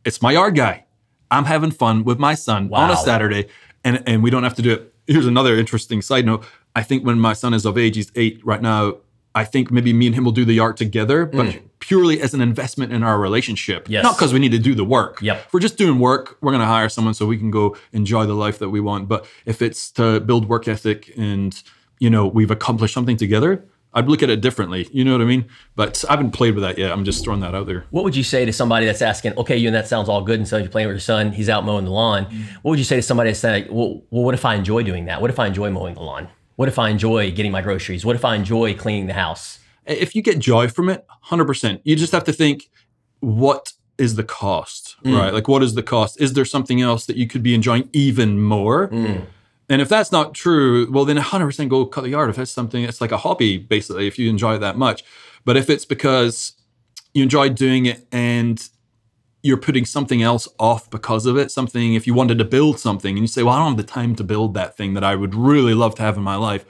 It's 0.05 0.21
my 0.21 0.31
yard 0.31 0.55
guy. 0.55 0.85
I'm 1.29 1.45
having 1.45 1.71
fun 1.71 2.03
with 2.03 2.19
my 2.19 2.35
son 2.35 2.69
on 2.73 2.89
a 2.89 2.95
Saturday, 2.95 3.47
and 3.83 4.01
and 4.07 4.23
we 4.23 4.29
don't 4.29 4.43
have 4.43 4.55
to 4.55 4.61
do 4.61 4.73
it. 4.73 4.93
Here's 5.07 5.25
another 5.25 5.57
interesting 5.57 6.01
side 6.01 6.25
note. 6.25 6.45
I 6.75 6.83
think 6.83 7.05
when 7.05 7.19
my 7.19 7.33
son 7.33 7.53
is 7.53 7.65
of 7.65 7.77
age, 7.77 7.95
he's 7.95 8.11
eight 8.15 8.39
right 8.45 8.61
now. 8.61 8.97
I 9.35 9.43
think 9.43 9.71
maybe 9.71 9.93
me 9.93 10.07
and 10.07 10.15
him 10.15 10.23
will 10.23 10.31
do 10.31 10.45
the 10.45 10.53
yard 10.53 10.77
together, 10.77 11.25
but 11.25 11.45
mm. 11.45 11.61
purely 11.79 12.21
as 12.21 12.33
an 12.33 12.41
investment 12.41 12.91
in 12.91 13.03
our 13.03 13.19
relationship. 13.19 13.87
Yes. 13.87 14.03
Not 14.03 14.17
because 14.17 14.33
we 14.33 14.39
need 14.39 14.51
to 14.51 14.57
do 14.57 14.73
the 14.73 14.83
work. 14.83 15.21
Yep. 15.21 15.37
If 15.45 15.53
we're 15.53 15.59
just 15.59 15.77
doing 15.77 15.99
work, 15.99 16.37
we're 16.41 16.51
going 16.51 16.61
to 16.61 16.67
hire 16.67 16.89
someone 16.89 17.13
so 17.13 17.27
we 17.27 17.37
can 17.37 17.51
go 17.51 17.77
enjoy 17.93 18.25
the 18.25 18.33
life 18.33 18.57
that 18.59 18.69
we 18.69 18.79
want. 18.79 19.07
But 19.07 19.27
if 19.45 19.61
it's 19.61 19.91
to 19.91 20.19
build 20.21 20.49
work 20.49 20.67
ethic 20.67 21.13
and, 21.17 21.61
you 21.99 22.09
know, 22.09 22.25
we've 22.25 22.49
accomplished 22.49 22.95
something 22.95 23.15
together, 23.15 23.63
I'd 23.93 24.07
look 24.07 24.21
at 24.21 24.29
it 24.29 24.41
differently. 24.41 24.87
You 24.91 25.03
know 25.03 25.13
what 25.13 25.21
I 25.21 25.25
mean? 25.25 25.45
But 25.75 26.03
I 26.07 26.13
haven't 26.13 26.31
played 26.31 26.53
with 26.53 26.63
that 26.63 26.77
yet. 26.77 26.91
I'm 26.91 27.03
just 27.03 27.23
throwing 27.23 27.39
that 27.39 27.55
out 27.55 27.65
there. 27.65 27.85
What 27.89 28.03
would 28.03 28.15
you 28.15 28.23
say 28.23 28.45
to 28.45 28.53
somebody 28.53 28.85
that's 28.85 29.01
asking, 29.01 29.37
okay, 29.37 29.57
you 29.57 29.67
and 29.67 29.75
that 29.75 29.87
sounds 29.87 30.09
all 30.09 30.21
good, 30.23 30.39
and 30.39 30.47
so 30.47 30.57
you're 30.57 30.69
playing 30.69 30.87
with 30.87 30.95
your 30.95 31.01
son, 31.01 31.31
he's 31.31 31.49
out 31.49 31.65
mowing 31.65 31.85
the 31.85 31.91
lawn. 31.91 32.25
What 32.61 32.71
would 32.71 32.79
you 32.79 32.85
say 32.85 32.97
to 32.97 33.01
somebody 33.01 33.29
that's 33.29 33.39
saying, 33.39 33.67
well, 33.69 34.03
well, 34.11 34.23
what 34.23 34.33
if 34.33 34.45
I 34.45 34.55
enjoy 34.55 34.83
doing 34.83 35.05
that? 35.05 35.21
What 35.21 35.29
if 35.29 35.39
I 35.39 35.47
enjoy 35.47 35.71
mowing 35.71 35.95
the 35.95 36.01
lawn? 36.01 36.27
What 36.57 36.67
if 36.67 36.79
I 36.79 36.89
enjoy 36.89 37.31
getting 37.31 37.51
my 37.51 37.61
groceries? 37.61 38.05
What 38.05 38.15
if 38.15 38.25
I 38.25 38.35
enjoy 38.35 38.75
cleaning 38.75 39.07
the 39.07 39.13
house? 39.13 39.59
if 39.87 40.15
you 40.15 40.21
get 40.21 40.39
joy 40.39 40.67
from 40.67 40.89
it 40.89 41.05
100% 41.25 41.81
you 41.83 41.95
just 41.95 42.11
have 42.11 42.23
to 42.25 42.33
think 42.33 42.69
what 43.19 43.73
is 43.97 44.15
the 44.15 44.23
cost 44.23 44.95
mm. 45.03 45.17
right 45.17 45.33
like 45.33 45.47
what 45.47 45.63
is 45.63 45.73
the 45.73 45.83
cost 45.83 46.19
is 46.21 46.33
there 46.33 46.45
something 46.45 46.81
else 46.81 47.05
that 47.05 47.15
you 47.15 47.27
could 47.27 47.41
be 47.41 47.55
enjoying 47.55 47.89
even 47.93 48.39
more 48.41 48.89
mm. 48.89 49.25
And 49.69 49.81
if 49.81 49.89
that's 49.89 50.11
not 50.11 50.33
true 50.33 50.89
well 50.91 51.05
then 51.05 51.17
100% 51.17 51.69
go 51.69 51.85
cut 51.85 52.01
the 52.01 52.09
yard 52.09 52.29
if 52.29 52.35
that's 52.35 52.51
something 52.51 52.83
it's 52.83 53.01
like 53.01 53.11
a 53.11 53.17
hobby 53.17 53.57
basically 53.57 54.07
if 54.07 54.17
you 54.17 54.29
enjoy 54.29 54.55
it 54.55 54.59
that 54.59 54.77
much 54.77 55.03
but 55.45 55.57
if 55.57 55.69
it's 55.69 55.85
because 55.85 56.53
you 57.13 57.23
enjoy 57.23 57.49
doing 57.49 57.85
it 57.85 58.05
and 58.11 58.69
you're 59.43 59.57
putting 59.57 59.85
something 59.85 60.21
else 60.21 60.47
off 60.59 60.89
because 60.89 61.25
of 61.25 61.37
it. 61.37 61.51
Something, 61.51 61.93
if 61.93 62.05
you 62.05 62.13
wanted 62.13 62.37
to 62.39 62.45
build 62.45 62.79
something 62.79 63.15
and 63.15 63.23
you 63.23 63.27
say, 63.27 63.43
well, 63.43 63.55
I 63.55 63.59
don't 63.59 63.69
have 63.69 63.77
the 63.77 63.83
time 63.91 64.15
to 64.15 64.23
build 64.23 64.53
that 64.55 64.75
thing 64.75 64.93
that 64.95 65.03
I 65.03 65.15
would 65.15 65.35
really 65.35 65.73
love 65.73 65.95
to 65.95 66.01
have 66.01 66.17
in 66.17 66.23
my 66.23 66.35
life, 66.35 66.65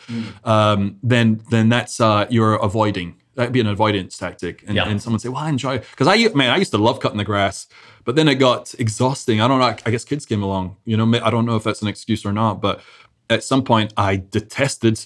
um, 0.45 0.99
then 1.01 1.41
then 1.49 1.69
that's 1.69 1.99
uh, 1.99 2.27
you're 2.29 2.55
avoiding. 2.55 3.15
That'd 3.37 3.53
be 3.53 3.59
an 3.61 3.67
avoidance 3.67 4.17
tactic. 4.17 4.63
And, 4.67 4.75
Yeah. 4.75 4.89
and 4.89 4.99
someone 5.01 5.19
say, 5.19 5.29
well, 5.29 5.43
I 5.43 5.49
enjoy 5.49 5.77
because 5.77 6.07
I 6.07 6.27
man, 6.33 6.49
I 6.49 6.57
used 6.57 6.71
to 6.71 6.79
love 6.79 6.99
cutting 6.99 7.19
the 7.19 7.23
grass, 7.23 7.67
but 8.03 8.15
then 8.15 8.27
it 8.27 8.35
got 8.35 8.73
exhausting. 8.79 9.39
I 9.39 9.47
don't 9.47 9.59
know. 9.59 9.75
I 9.85 9.91
guess 9.91 10.03
kids 10.03 10.25
came 10.25 10.41
along. 10.41 10.75
You 10.85 10.97
know, 10.97 11.05
I 11.23 11.29
don't 11.29 11.45
know 11.45 11.55
if 11.55 11.63
that's 11.63 11.83
an 11.83 11.87
excuse 11.87 12.25
or 12.25 12.33
not, 12.33 12.61
but 12.61 12.81
at 13.29 13.43
some 13.43 13.63
point 13.63 13.93
I 13.95 14.15
detested 14.17 15.05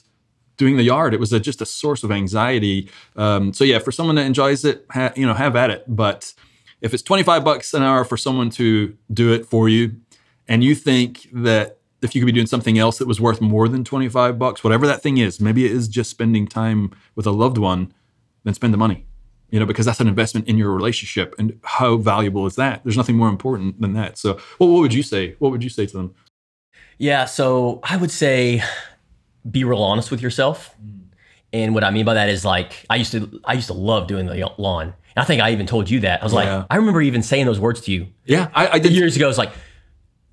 doing 0.55 0.77
the 0.77 0.83
yard. 0.83 1.13
It 1.13 1.19
was 1.19 1.33
a, 1.33 1.41
just 1.41 1.61
a 1.61 1.65
source 1.65 2.03
of 2.03 2.11
anxiety. 2.11 2.89
Um, 3.17 3.51
so 3.51 3.65
yeah, 3.65 3.79
for 3.79 3.91
someone 3.91 4.15
that 4.15 4.25
enjoys 4.25 4.63
it, 4.63 4.85
ha, 4.89 5.11
you 5.15 5.25
know, 5.27 5.33
have 5.33 5.57
at 5.57 5.69
it. 5.69 5.83
But 5.87 6.33
if 6.79 6.93
it's 6.93 7.03
25 7.03 7.43
bucks 7.43 7.73
an 7.73 7.83
hour 7.83 8.05
for 8.05 8.15
someone 8.15 8.49
to 8.51 8.95
do 9.13 9.33
it 9.33 9.45
for 9.45 9.67
you, 9.67 9.97
and 10.47 10.63
you 10.63 10.73
think 10.73 11.27
that 11.33 11.79
if 12.01 12.15
you 12.15 12.21
could 12.21 12.27
be 12.27 12.31
doing 12.31 12.47
something 12.47 12.77
else 12.79 12.97
that 12.99 13.07
was 13.07 13.19
worth 13.19 13.41
more 13.41 13.67
than 13.67 13.83
25 13.83 14.39
bucks, 14.39 14.63
whatever 14.63 14.87
that 14.87 15.01
thing 15.03 15.17
is, 15.17 15.39
maybe 15.41 15.65
it 15.65 15.71
is 15.71 15.87
just 15.89 16.09
spending 16.09 16.47
time 16.47 16.91
with 17.15 17.27
a 17.27 17.31
loved 17.31 17.57
one, 17.57 17.93
then 18.43 18.53
spend 18.53 18.73
the 18.73 18.77
money. 18.77 19.05
You 19.49 19.59
know, 19.59 19.65
because 19.65 19.85
that's 19.85 19.99
an 19.99 20.07
investment 20.07 20.47
in 20.47 20.57
your 20.57 20.71
relationship. 20.71 21.35
And 21.37 21.59
how 21.65 21.97
valuable 21.97 22.45
is 22.45 22.55
that? 22.55 22.83
There's 22.85 22.95
nothing 22.95 23.17
more 23.17 23.27
important 23.27 23.81
than 23.81 23.91
that. 23.93 24.17
So, 24.17 24.39
well, 24.59 24.69
what 24.69 24.79
would 24.79 24.93
you 24.93 25.03
say? 25.03 25.35
What 25.39 25.51
would 25.51 25.61
you 25.61 25.69
say 25.69 25.85
to 25.87 25.97
them? 25.97 26.15
Yeah, 26.97 27.25
so 27.25 27.81
I 27.83 27.97
would 27.97 28.11
say 28.11 28.63
be 29.49 29.63
real 29.65 29.81
honest 29.83 30.09
with 30.11 30.21
yourself. 30.21 30.73
Mm. 30.81 30.99
And 31.51 31.73
what 31.73 31.83
I 31.83 31.91
mean 31.91 32.05
by 32.05 32.13
that 32.13 32.29
is 32.29 32.45
like 32.45 32.85
I 32.89 32.95
used 32.95 33.11
to 33.11 33.41
I 33.43 33.53
used 33.53 33.67
to 33.67 33.73
love 33.73 34.07
doing 34.07 34.25
the 34.25 34.49
lawn. 34.57 34.83
And 35.15 35.23
I 35.23 35.25
think 35.25 35.41
I 35.41 35.51
even 35.51 35.65
told 35.65 35.89
you 35.89 35.99
that. 36.01 36.21
I 36.21 36.23
was 36.23 36.31
Yeah. 36.31 36.57
like, 36.59 36.67
I 36.69 36.77
remember 36.77 37.01
even 37.01 37.21
saying 37.21 37.45
those 37.45 37.59
words 37.59 37.81
to 37.81 37.91
you 37.91 38.07
Yeah, 38.25 38.47
I, 38.55 38.67
I 38.69 38.79
did. 38.79 38.93
years 38.93 39.17
ago. 39.17 39.27
It's 39.27 39.37
like, 39.37 39.51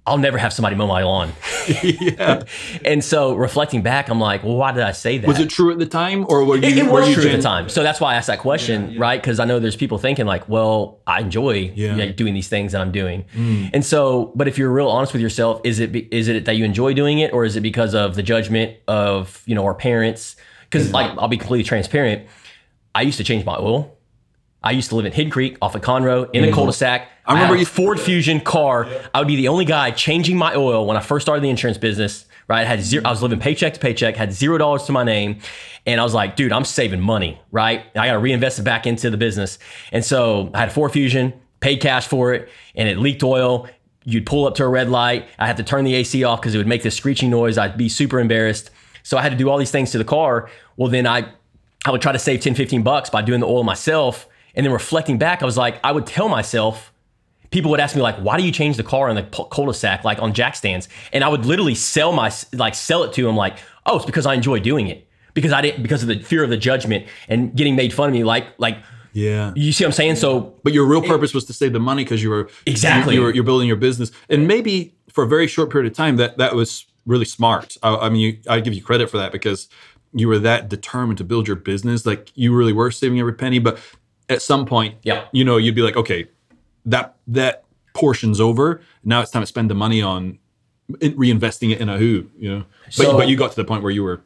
I'll 0.09 0.19
never 0.19 0.39
have 0.39 0.53
somebody 0.53 0.75
mow 0.75 0.87
my 0.87 1.03
lawn. 1.03 1.33
yeah. 1.83 2.43
And 2.85 3.05
so 3.05 3.35
reflecting 3.35 3.83
back, 3.83 4.09
I'm 4.09 4.19
like, 4.19 4.43
well, 4.43 4.57
why 4.57 4.73
did 4.73 4.83
I 4.83 4.93
say 4.93 5.19
that? 5.19 5.27
Was 5.27 5.39
it 5.39 5.51
true 5.51 5.71
at 5.71 5.79
the 5.79 5.87
time, 5.87 6.25
or 6.29 6.45
were 6.45 6.57
you? 6.57 6.63
It, 6.69 6.79
it 6.79 6.87
were 6.87 7.01
was 7.01 7.09
you 7.11 7.15
true 7.15 7.31
at 7.31 7.37
the 7.37 7.43
time. 7.43 7.69
So 7.69 7.83
that's 7.83 8.01
why 8.01 8.15
I 8.15 8.17
asked 8.17 8.29
that 8.29 8.39
question, 8.39 8.99
right? 8.99 9.21
Because 9.21 9.39
I 9.39 9.45
know 9.45 9.59
there's 9.59 9.77
people 9.77 9.99
thinking 9.99 10.27
like, 10.27 10.49
well, 10.49 11.01
I 11.07 11.21
enjoy 11.21 11.73
Yeah. 11.75 11.91
you 11.93 11.97
know, 11.97 12.13
doing 12.13 12.35
these 12.35 12.49
things 12.49 12.73
that 12.73 12.81
I'm 12.81 12.93
doing. 12.93 13.25
Mm. 13.35 13.71
And 13.75 13.85
so, 13.85 14.33
but 14.35 14.49
if 14.49 14.57
you're 14.59 14.73
real 14.73 14.89
honest 14.89 15.13
with 15.13 15.21
yourself, 15.23 15.61
is 15.65 15.79
it 15.79 15.93
be, 15.93 16.09
is 16.11 16.29
it 16.29 16.47
that 16.47 16.57
you 16.57 16.65
enjoy 16.65 16.95
doing 16.95 17.19
it, 17.19 17.33
or 17.33 17.45
is 17.45 17.57
it 17.57 17.61
because 17.61 17.95
of 17.95 18.15
the 18.15 18.23
judgment 18.23 18.77
of 18.89 19.43
you 19.47 19.55
know 19.55 19.65
our 19.65 19.75
parents? 19.75 20.37
Because 20.71 20.93
like 20.93 21.11
I'll 21.19 21.29
be 21.29 21.37
completely 21.39 21.65
transparent. 21.65 22.27
I 22.95 23.03
used 23.03 23.19
to 23.19 23.25
change 23.25 23.45
my 23.45 23.57
oil. 23.57 23.98
I 24.63 24.73
used 24.73 24.89
to 24.91 24.97
live 24.97 25.07
in 25.07 25.13
Hidden 25.13 25.31
Creek 25.31 25.57
off 25.63 25.75
of 25.75 25.83
Conroe 25.83 26.29
in 26.33 26.45
a 26.45 26.53
cul-de-sac. 26.53 27.09
I 27.27 27.35
remember 27.35 27.55
a 27.55 27.59
you- 27.61 27.65
Ford 27.65 28.01
Fusion 28.01 28.41
car. 28.41 28.89
I 29.15 29.21
would 29.21 29.29
be 29.29 29.37
the 29.37 29.49
only 29.49 29.65
guy 29.65 29.91
changing 29.93 30.37
my 30.37 30.55
oil 30.55 30.85
when 30.87 30.97
I 30.97 31.01
first 31.01 31.25
started 31.25 31.43
the 31.45 31.51
insurance 31.51 31.79
business. 31.79 32.25
Right, 32.49 32.63
I 32.63 32.65
had 32.65 32.81
zero. 32.81 33.03
I 33.05 33.11
was 33.11 33.21
living 33.21 33.39
paycheck 33.41 33.75
to 33.75 33.81
paycheck, 33.81 34.17
had 34.17 34.33
zero 34.33 34.57
dollars 34.57 34.85
to 34.85 34.93
my 34.93 35.05
name, 35.05 35.41
and 35.85 36.01
I 36.01 36.05
was 36.05 36.15
like, 36.15 36.35
dude, 36.35 36.51
I'm 36.51 36.65
saving 36.65 37.01
money. 37.03 37.39
Right, 37.53 37.85
I 37.95 38.07
got 38.07 38.13
to 38.15 38.19
reinvest 38.19 38.59
it 38.59 38.63
back 38.63 38.87
into 38.87 39.11
the 39.11 39.19
business. 39.19 39.59
And 39.93 40.03
so 40.03 40.51
I 40.55 40.61
had 40.61 40.69
a 40.69 40.73
Ford 40.73 40.91
Fusion, 40.93 41.35
paid 41.61 41.83
cash 41.83 42.07
for 42.09 42.33
it, 42.33 42.49
and 42.75 42.89
it 42.89 42.97
leaked 42.99 43.23
oil. 43.23 43.69
You'd 44.05 44.25
pull 44.25 44.47
up 44.47 44.55
to 44.55 44.65
a 44.65 44.69
red 44.69 44.89
light. 44.89 45.29
I 45.39 45.47
had 45.47 45.59
to 45.59 45.63
turn 45.63 45.85
the 45.85 45.93
AC 45.95 46.25
off 46.25 46.41
because 46.41 46.55
it 46.55 46.59
would 46.59 46.67
make 46.67 46.83
this 46.83 46.97
screeching 46.97 47.29
noise. 47.29 47.59
I'd 47.59 47.77
be 47.77 47.91
super 47.91 48.19
embarrassed. 48.19 48.71
So 49.03 49.19
I 49.19 49.23
had 49.23 49.33
to 49.33 49.37
do 49.37 49.51
all 49.51 49.59
these 49.59 49.71
things 49.71 49.91
to 49.91 49.99
the 49.99 50.05
car. 50.05 50.49
Well, 50.79 50.89
then 50.91 51.07
I 51.07 51.27
I 51.85 51.91
would 51.91 52.01
try 52.01 52.13
to 52.13 52.19
save 52.19 52.41
10, 52.41 52.55
15 52.55 52.83
bucks 52.83 53.11
by 53.11 53.21
doing 53.21 53.41
the 53.41 53.47
oil 53.47 53.63
myself. 53.63 54.27
And 54.59 54.67
then 54.67 54.73
reflecting 54.73 55.17
back, 55.19 55.41
I 55.41 55.47
was 55.47 55.57
like, 55.57 55.79
I 55.85 55.93
would 55.93 56.05
tell 56.05 56.29
myself, 56.29 56.93
people 57.51 57.71
would 57.71 57.79
ask 57.81 57.95
me 57.97 58.03
like, 58.03 58.17
why 58.17 58.37
do 58.37 58.43
you 58.45 58.51
change 58.53 58.77
the 58.77 58.83
car 58.83 59.09
in 59.09 59.15
the 59.15 59.23
cul-de-sac, 59.23 60.03
like 60.05 60.21
on 60.21 60.35
jack 60.35 60.57
stands? 60.57 60.89
And 61.13 61.23
I 61.23 61.29
would 61.29 61.47
literally 61.47 61.77
sell 61.77 62.13
my, 62.13 62.31
like 62.53 62.75
sell 62.75 63.05
it 63.05 63.13
to 63.13 63.23
them 63.23 63.37
like, 63.37 63.57
oh, 63.87 63.97
it's 63.97 64.05
because 64.05 64.27
I 64.27 64.35
enjoy 64.35 64.59
doing 64.59 64.89
it. 64.89 65.07
Because 65.33 65.53
I 65.53 65.61
didn't, 65.63 65.83
because 65.85 66.03
of 66.03 66.09
the 66.09 66.19
fear 66.21 66.43
of 66.43 66.51
the 66.51 66.57
judgment 66.57 67.07
and 67.29 67.55
getting 67.55 67.77
made 67.77 67.93
fun 67.95 68.09
of 68.09 68.15
me. 68.15 68.25
Like, 68.25 68.47
like, 68.59 68.79
Yeah. 69.13 69.53
you 69.55 69.71
see 69.71 69.85
what 69.85 69.91
I'm 69.91 69.93
saying? 69.93 70.17
So 70.17 70.55
But 70.65 70.73
your 70.73 70.87
real 70.87 71.03
purpose 71.03 71.33
was 71.33 71.45
to 71.45 71.53
save 71.53 71.73
the 71.73 71.79
money 71.79 72.03
because 72.03 72.21
you 72.21 72.29
were 72.31 72.51
Exactly. 72.67 73.15
you, 73.15 73.21
you 73.21 73.27
were 73.27 73.35
you're 73.35 73.45
building 73.45 73.69
your 73.69 73.77
business, 73.77 74.11
and 74.29 74.49
maybe 74.49 74.95
for 75.13 75.23
a 75.23 75.29
very 75.29 75.47
short 75.47 75.71
period 75.71 75.91
of 75.91 75.97
time 75.97 76.17
that 76.17 76.39
that 76.39 76.57
was 76.57 76.85
really 77.07 77.25
smart. 77.25 77.77
I, 77.85 77.95
I 77.95 78.09
mean, 78.09 78.21
you, 78.21 78.39
I 78.49 78.59
give 78.61 78.75
you 78.75 78.83
credit 78.83 79.09
for 79.09 79.19
that 79.19 79.31
because 79.31 79.69
you 80.13 80.27
were 80.27 80.41
that 80.41 80.69
determined 80.69 81.19
to 81.19 81.25
build 81.25 81.47
your 81.47 81.57
business. 81.57 82.05
Like 82.05 82.33
you 82.35 82.53
really 82.55 82.73
were 82.73 82.91
saving 82.91 83.21
every 83.21 83.35
penny. 83.35 83.61
But 83.61 83.79
at 84.29 84.43
some 84.43 84.67
point, 84.67 84.97
Yeah. 85.03 85.25
you 85.33 85.45
know, 85.45 85.57
you'd 85.57 85.75
be 85.75 85.83
like, 85.83 85.97
okay, 85.97 86.27
that 86.87 87.15
that 87.27 87.65
portion's 87.95 88.41
over. 88.41 88.81
Now 89.05 89.21
it's 89.23 89.31
time 89.31 89.43
to 89.43 89.47
spend 89.47 89.71
the 89.71 89.75
money 89.75 90.01
on 90.03 90.39
reinvesting 90.93 91.71
it 91.73 91.81
in 91.81 91.89
a 91.89 91.99
who. 91.99 92.27
You 92.39 92.51
know, 92.51 92.65
but 92.85 92.93
So- 92.95 93.17
but 93.17 93.29
you 93.29 93.37
got 93.37 93.51
to 93.51 93.57
the 93.57 93.65
point 93.65 93.83
where 93.83 93.93
you 93.93 94.03
were 94.03 94.21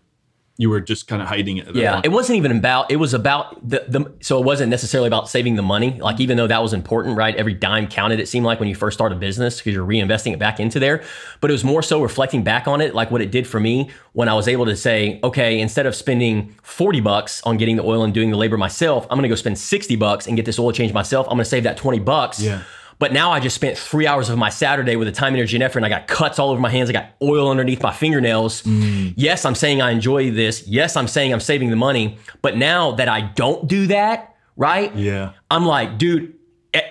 you 0.58 0.68
were 0.68 0.80
just 0.80 1.08
kind 1.08 1.22
of 1.22 1.28
hiding 1.28 1.56
it. 1.56 1.74
Yeah, 1.74 1.94
point. 1.94 2.06
it 2.06 2.08
wasn't 2.10 2.36
even 2.36 2.56
about. 2.56 2.90
It 2.90 2.96
was 2.96 3.14
about 3.14 3.66
the 3.66 3.84
the. 3.88 4.12
So 4.20 4.38
it 4.38 4.44
wasn't 4.44 4.70
necessarily 4.70 5.06
about 5.06 5.28
saving 5.28 5.56
the 5.56 5.62
money. 5.62 5.98
Like 6.00 6.20
even 6.20 6.36
though 6.36 6.46
that 6.46 6.62
was 6.62 6.72
important, 6.72 7.16
right? 7.16 7.34
Every 7.34 7.54
dime 7.54 7.88
counted. 7.88 8.20
It 8.20 8.28
seemed 8.28 8.44
like 8.44 8.60
when 8.60 8.68
you 8.68 8.74
first 8.74 8.96
start 8.96 9.12
a 9.12 9.16
business 9.16 9.58
because 9.58 9.74
you're 9.74 9.86
reinvesting 9.86 10.32
it 10.32 10.38
back 10.38 10.60
into 10.60 10.78
there. 10.78 11.02
But 11.40 11.50
it 11.50 11.54
was 11.54 11.64
more 11.64 11.82
so 11.82 12.02
reflecting 12.02 12.44
back 12.44 12.68
on 12.68 12.80
it, 12.80 12.94
like 12.94 13.10
what 13.10 13.22
it 13.22 13.30
did 13.30 13.46
for 13.46 13.60
me 13.60 13.90
when 14.12 14.28
I 14.28 14.34
was 14.34 14.46
able 14.46 14.66
to 14.66 14.76
say, 14.76 15.20
okay, 15.24 15.58
instead 15.58 15.86
of 15.86 15.94
spending 15.94 16.54
forty 16.62 17.00
bucks 17.00 17.42
on 17.44 17.56
getting 17.56 17.76
the 17.76 17.84
oil 17.84 18.04
and 18.04 18.12
doing 18.12 18.30
the 18.30 18.36
labor 18.36 18.58
myself, 18.58 19.06
I'm 19.10 19.16
going 19.16 19.22
to 19.22 19.28
go 19.28 19.34
spend 19.34 19.58
sixty 19.58 19.96
bucks 19.96 20.26
and 20.26 20.36
get 20.36 20.44
this 20.44 20.58
oil 20.58 20.72
change 20.72 20.92
myself. 20.92 21.26
I'm 21.28 21.36
going 21.36 21.44
to 21.44 21.50
save 21.50 21.64
that 21.64 21.78
twenty 21.78 21.98
bucks. 21.98 22.40
Yeah. 22.40 22.62
But 23.02 23.12
now 23.12 23.32
I 23.32 23.40
just 23.40 23.56
spent 23.56 23.76
three 23.76 24.06
hours 24.06 24.28
of 24.28 24.38
my 24.38 24.48
Saturday 24.48 24.94
with 24.94 25.08
the 25.08 25.12
time, 25.12 25.34
energy, 25.34 25.56
and 25.56 25.62
effort, 25.64 25.80
and 25.80 25.86
I 25.86 25.88
got 25.88 26.06
cuts 26.06 26.38
all 26.38 26.50
over 26.50 26.60
my 26.60 26.70
hands. 26.70 26.88
I 26.88 26.92
got 26.92 27.10
oil 27.20 27.50
underneath 27.50 27.82
my 27.82 27.92
fingernails. 27.92 28.62
Mm. 28.62 29.14
Yes, 29.16 29.44
I'm 29.44 29.56
saying 29.56 29.82
I 29.82 29.90
enjoy 29.90 30.30
this. 30.30 30.68
Yes, 30.68 30.94
I'm 30.94 31.08
saying 31.08 31.32
I'm 31.32 31.40
saving 31.40 31.70
the 31.70 31.74
money. 31.74 32.18
But 32.42 32.56
now 32.56 32.92
that 32.92 33.08
I 33.08 33.22
don't 33.22 33.66
do 33.66 33.88
that, 33.88 34.36
right? 34.56 34.94
Yeah. 34.94 35.32
I'm 35.50 35.66
like, 35.66 35.98
dude, 35.98 36.34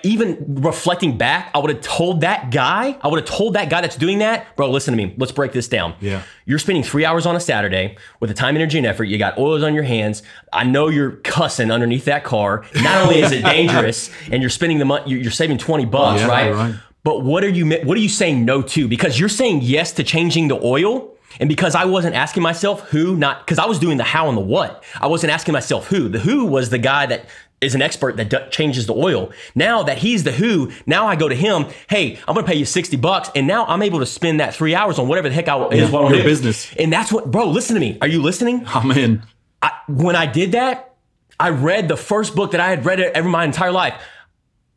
even 0.04 0.56
reflecting 0.62 1.18
back, 1.18 1.50
I 1.54 1.58
would 1.58 1.70
have 1.70 1.80
told 1.80 2.20
that 2.20 2.50
guy, 2.52 2.96
I 3.02 3.08
would 3.08 3.18
have 3.18 3.28
told 3.28 3.54
that 3.54 3.68
guy 3.68 3.80
that's 3.80 3.96
doing 3.96 4.18
that, 4.18 4.54
bro, 4.56 4.70
listen 4.70 4.96
to 4.96 5.04
me. 5.04 5.14
Let's 5.18 5.32
break 5.32 5.52
this 5.52 5.66
down. 5.66 5.94
Yeah. 6.00 6.22
You're 6.44 6.60
spending 6.60 6.84
three 6.84 7.04
hours 7.04 7.26
on 7.26 7.34
a 7.34 7.40
Saturday 7.40 7.96
with 8.20 8.30
the 8.30 8.34
time, 8.34 8.54
energy, 8.54 8.78
and 8.78 8.86
effort. 8.86 9.04
You 9.04 9.18
got 9.18 9.38
oils 9.38 9.62
on 9.64 9.74
your 9.74 9.82
hands. 9.82 10.22
I 10.52 10.64
know 10.64 10.88
you're 10.88 11.12
cussing 11.16 11.70
underneath 11.72 12.04
that 12.04 12.22
car. 12.22 12.64
Not 12.76 13.02
only 13.02 13.20
is 13.20 13.32
it 13.32 13.44
dangerous, 13.44 14.10
and 14.30 14.40
you're 14.40 14.50
spending 14.50 14.78
the 14.78 14.84
money, 14.84 15.10
you're 15.10 15.32
saving 15.32 15.58
20 15.58 15.86
bucks, 15.86 16.20
Yeah, 16.20 16.28
right? 16.28 16.54
right. 16.54 16.74
But 17.04 17.24
what 17.24 17.42
are 17.42 17.48
you 17.48 17.68
what 17.84 17.96
are 17.96 18.00
you 18.00 18.08
saying 18.08 18.44
no 18.44 18.62
to? 18.62 18.86
Because 18.86 19.18
you're 19.18 19.28
saying 19.28 19.62
yes 19.62 19.90
to 19.92 20.04
changing 20.04 20.46
the 20.48 20.60
oil. 20.64 21.08
And 21.40 21.48
because 21.48 21.74
I 21.74 21.86
wasn't 21.86 22.14
asking 22.14 22.42
myself 22.42 22.82
who, 22.90 23.16
not 23.16 23.44
because 23.44 23.58
I 23.58 23.64
was 23.64 23.78
doing 23.78 23.96
the 23.96 24.04
how 24.04 24.28
and 24.28 24.36
the 24.36 24.42
what. 24.42 24.84
I 25.00 25.06
wasn't 25.06 25.32
asking 25.32 25.52
myself 25.54 25.86
who. 25.88 26.08
The 26.10 26.18
who 26.20 26.44
was 26.44 26.68
the 26.68 26.78
guy 26.78 27.06
that 27.06 27.24
is 27.62 27.74
an 27.74 27.82
expert 27.82 28.16
that 28.16 28.28
d- 28.28 28.38
changes 28.50 28.86
the 28.86 28.94
oil. 28.94 29.30
Now 29.54 29.82
that 29.84 29.98
he's 29.98 30.24
the 30.24 30.32
who, 30.32 30.72
now 30.86 31.06
I 31.06 31.16
go 31.16 31.28
to 31.28 31.34
him. 31.34 31.66
Hey, 31.88 32.18
I'm 32.26 32.34
gonna 32.34 32.46
pay 32.46 32.56
you 32.56 32.64
sixty 32.64 32.96
bucks, 32.96 33.30
and 33.34 33.46
now 33.46 33.64
I'm 33.66 33.82
able 33.82 34.00
to 34.00 34.06
spend 34.06 34.40
that 34.40 34.54
three 34.54 34.74
hours 34.74 34.98
on 34.98 35.08
whatever 35.08 35.28
the 35.28 35.34
heck 35.34 35.48
I 35.48 35.68
is 35.68 35.90
what 35.90 36.10
your 36.10 36.18
do. 36.18 36.24
business. 36.24 36.74
And 36.78 36.92
that's 36.92 37.12
what, 37.12 37.30
bro. 37.30 37.46
Listen 37.48 37.74
to 37.74 37.80
me. 37.80 37.98
Are 38.00 38.08
you 38.08 38.20
listening? 38.20 38.64
I'm 38.66 38.90
in. 38.90 39.22
I, 39.62 39.70
when 39.88 40.16
I 40.16 40.26
did 40.26 40.52
that, 40.52 40.94
I 41.38 41.50
read 41.50 41.88
the 41.88 41.96
first 41.96 42.34
book 42.34 42.50
that 42.50 42.60
I 42.60 42.68
had 42.70 42.84
read 42.84 43.00
ever 43.00 43.28
my 43.28 43.44
entire 43.44 43.72
life. 43.72 43.94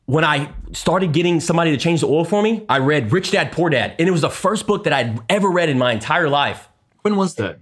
When 0.06 0.24
I 0.24 0.52
started 0.72 1.14
getting 1.14 1.40
somebody 1.40 1.72
to 1.72 1.78
change 1.78 2.02
the 2.02 2.08
oil 2.08 2.26
for 2.26 2.44
me, 2.44 2.64
I 2.70 2.78
read 2.78 3.12
Rich 3.12 3.32
Dad 3.32 3.52
Poor 3.52 3.72
Dad, 3.72 3.96
and 3.98 4.08
it 4.08 4.12
was 4.12 4.22
the 4.22 4.30
first 4.30 4.68
book 4.68 4.84
that 4.84 4.94
I'd 4.94 5.20
ever 5.30 5.50
read 5.50 5.70
in 5.70 5.80
my 5.80 5.92
entire 5.94 6.30
life. 6.30 6.70
When 7.02 7.16
was 7.16 7.34
that? 7.36 7.58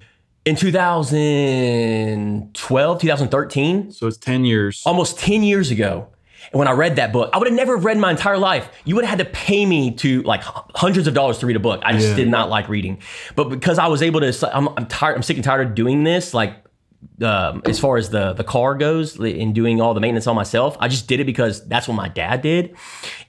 In 0.45 0.57
2012, 0.57 2.99
2013, 3.01 3.91
So 3.91 4.07
it's 4.07 4.17
ten 4.17 4.43
years. 4.43 4.81
almost 4.85 5.17
10 5.19 5.41
years 5.43 5.71
ago. 5.71 6.07
And 6.51 6.59
when 6.59 6.67
I 6.67 6.73
read 6.73 6.97
that 6.97 7.13
book, 7.13 7.29
I 7.33 7.37
would 7.37 7.47
have 7.47 7.55
never 7.55 7.77
read 7.77 7.97
my 7.97 8.11
entire 8.11 8.37
life. 8.37 8.67
You 8.83 8.95
would 8.95 9.05
have 9.05 9.17
had 9.17 9.25
to 9.25 9.31
pay 9.33 9.65
me 9.65 9.91
to 9.95 10.21
like 10.23 10.41
hundreds 10.43 11.07
of 11.07 11.13
dollars 11.13 11.37
to 11.39 11.45
read 11.47 11.55
a 11.55 11.59
book. 11.61 11.81
I 11.85 11.93
just 11.93 12.09
Yeah. 12.09 12.15
did 12.15 12.27
not 12.27 12.49
like 12.49 12.67
reading. 12.67 12.97
But 13.37 13.45
because 13.45 13.79
I 13.79 13.87
was 13.87 14.01
able 14.01 14.19
to, 14.19 14.49
I'm, 14.55 14.67
I'm 14.77 14.85
tired, 14.87 15.15
I'm 15.15 15.23
sick 15.23 15.37
and 15.37 15.43
tired 15.45 15.65
of 15.67 15.75
doing 15.75 16.03
this. 16.03 16.33
Like, 16.33 16.55
um, 17.21 17.61
as 17.65 17.79
far 17.79 17.95
as 17.97 18.09
the 18.09 18.33
the 18.33 18.43
car 18.45 18.75
goes 18.75 19.17
in 19.19 19.51
doing 19.53 19.79
all 19.81 19.93
the 19.93 19.99
maintenance 20.01 20.27
on 20.27 20.35
myself, 20.35 20.75
I 20.79 20.87
just 20.89 21.07
did 21.07 21.19
it 21.21 21.25
because 21.25 21.65
that's 21.67 21.87
what 21.87 21.95
my 21.95 22.09
dad 22.09 22.41
did. 22.41 22.75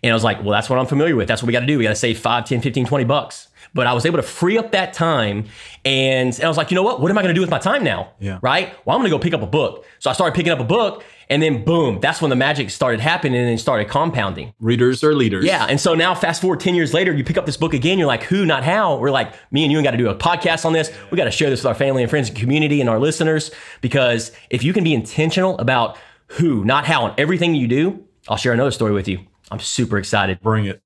And 0.02 0.10
I 0.10 0.14
was 0.14 0.24
like, 0.24 0.42
well, 0.42 0.50
that's 0.50 0.68
what 0.68 0.78
I'm 0.80 0.86
familiar 0.86 1.14
with. 1.16 1.28
That's 1.28 1.40
what 1.42 1.46
we 1.46 1.52
got 1.52 1.60
to 1.60 1.66
do. 1.66 1.78
We 1.78 1.84
got 1.84 1.90
to 1.90 1.96
save 1.96 2.18
5, 2.18 2.44
10, 2.44 2.60
15, 2.60 2.86
20 2.86 3.04
bucks. 3.04 3.48
But 3.74 3.88
I 3.88 3.92
was 3.92 4.06
able 4.06 4.18
to 4.18 4.22
free 4.22 4.56
up 4.56 4.72
that 4.72 4.92
time. 4.92 5.46
And, 5.84 6.32
and 6.34 6.44
I 6.44 6.48
was 6.48 6.56
like, 6.56 6.70
you 6.70 6.76
know 6.76 6.82
what? 6.82 7.00
What 7.00 7.10
am 7.10 7.18
I 7.18 7.22
going 7.22 7.34
to 7.34 7.38
do 7.38 7.40
with 7.40 7.50
my 7.50 7.58
time 7.58 7.82
now? 7.82 8.12
Yeah. 8.20 8.38
Right? 8.40 8.72
Well, 8.84 8.96
I'm 8.96 9.02
going 9.02 9.10
to 9.10 9.16
go 9.16 9.20
pick 9.20 9.34
up 9.34 9.42
a 9.42 9.46
book. 9.46 9.84
So 9.98 10.08
I 10.08 10.12
started 10.12 10.34
picking 10.34 10.52
up 10.52 10.60
a 10.60 10.64
book. 10.64 11.04
And 11.28 11.42
then 11.42 11.64
boom, 11.64 12.00
that's 12.00 12.20
when 12.20 12.28
the 12.28 12.36
magic 12.36 12.70
started 12.70 13.00
happening 13.00 13.40
and 13.40 13.50
it 13.50 13.58
started 13.58 13.88
compounding. 13.88 14.52
Readers 14.60 15.02
are 15.02 15.14
leaders. 15.14 15.44
Yeah. 15.44 15.66
And 15.68 15.80
so 15.80 15.94
now, 15.94 16.14
fast 16.14 16.40
forward 16.42 16.60
10 16.60 16.74
years 16.74 16.92
later, 16.92 17.12
you 17.12 17.24
pick 17.24 17.38
up 17.38 17.46
this 17.46 17.56
book 17.56 17.72
again. 17.72 17.98
You're 17.98 18.06
like, 18.06 18.24
who, 18.24 18.44
not 18.44 18.62
how. 18.62 18.98
We're 18.98 19.10
like, 19.10 19.34
me 19.50 19.64
and 19.64 19.72
you 19.72 19.82
got 19.82 19.92
to 19.92 19.96
do 19.96 20.08
a 20.08 20.14
podcast 20.14 20.64
on 20.64 20.74
this. 20.74 20.92
We 21.10 21.16
got 21.16 21.24
to 21.24 21.30
share 21.30 21.50
this 21.50 21.60
with 21.60 21.66
our 21.66 21.74
family 21.74 22.02
and 22.02 22.10
friends 22.10 22.28
and 22.28 22.38
community 22.38 22.80
and 22.80 22.90
our 22.90 23.00
listeners. 23.00 23.50
Because 23.80 24.32
if 24.50 24.62
you 24.62 24.72
can 24.72 24.84
be 24.84 24.94
intentional 24.94 25.58
about 25.58 25.96
who, 26.28 26.64
not 26.64 26.84
how, 26.84 27.06
and 27.06 27.18
everything 27.18 27.54
you 27.54 27.68
do, 27.68 28.04
I'll 28.28 28.36
share 28.36 28.52
another 28.52 28.70
story 28.70 28.92
with 28.92 29.08
you. 29.08 29.20
I'm 29.50 29.60
super 29.60 29.98
excited. 29.98 30.40
Bring 30.40 30.66
it. 30.66 30.82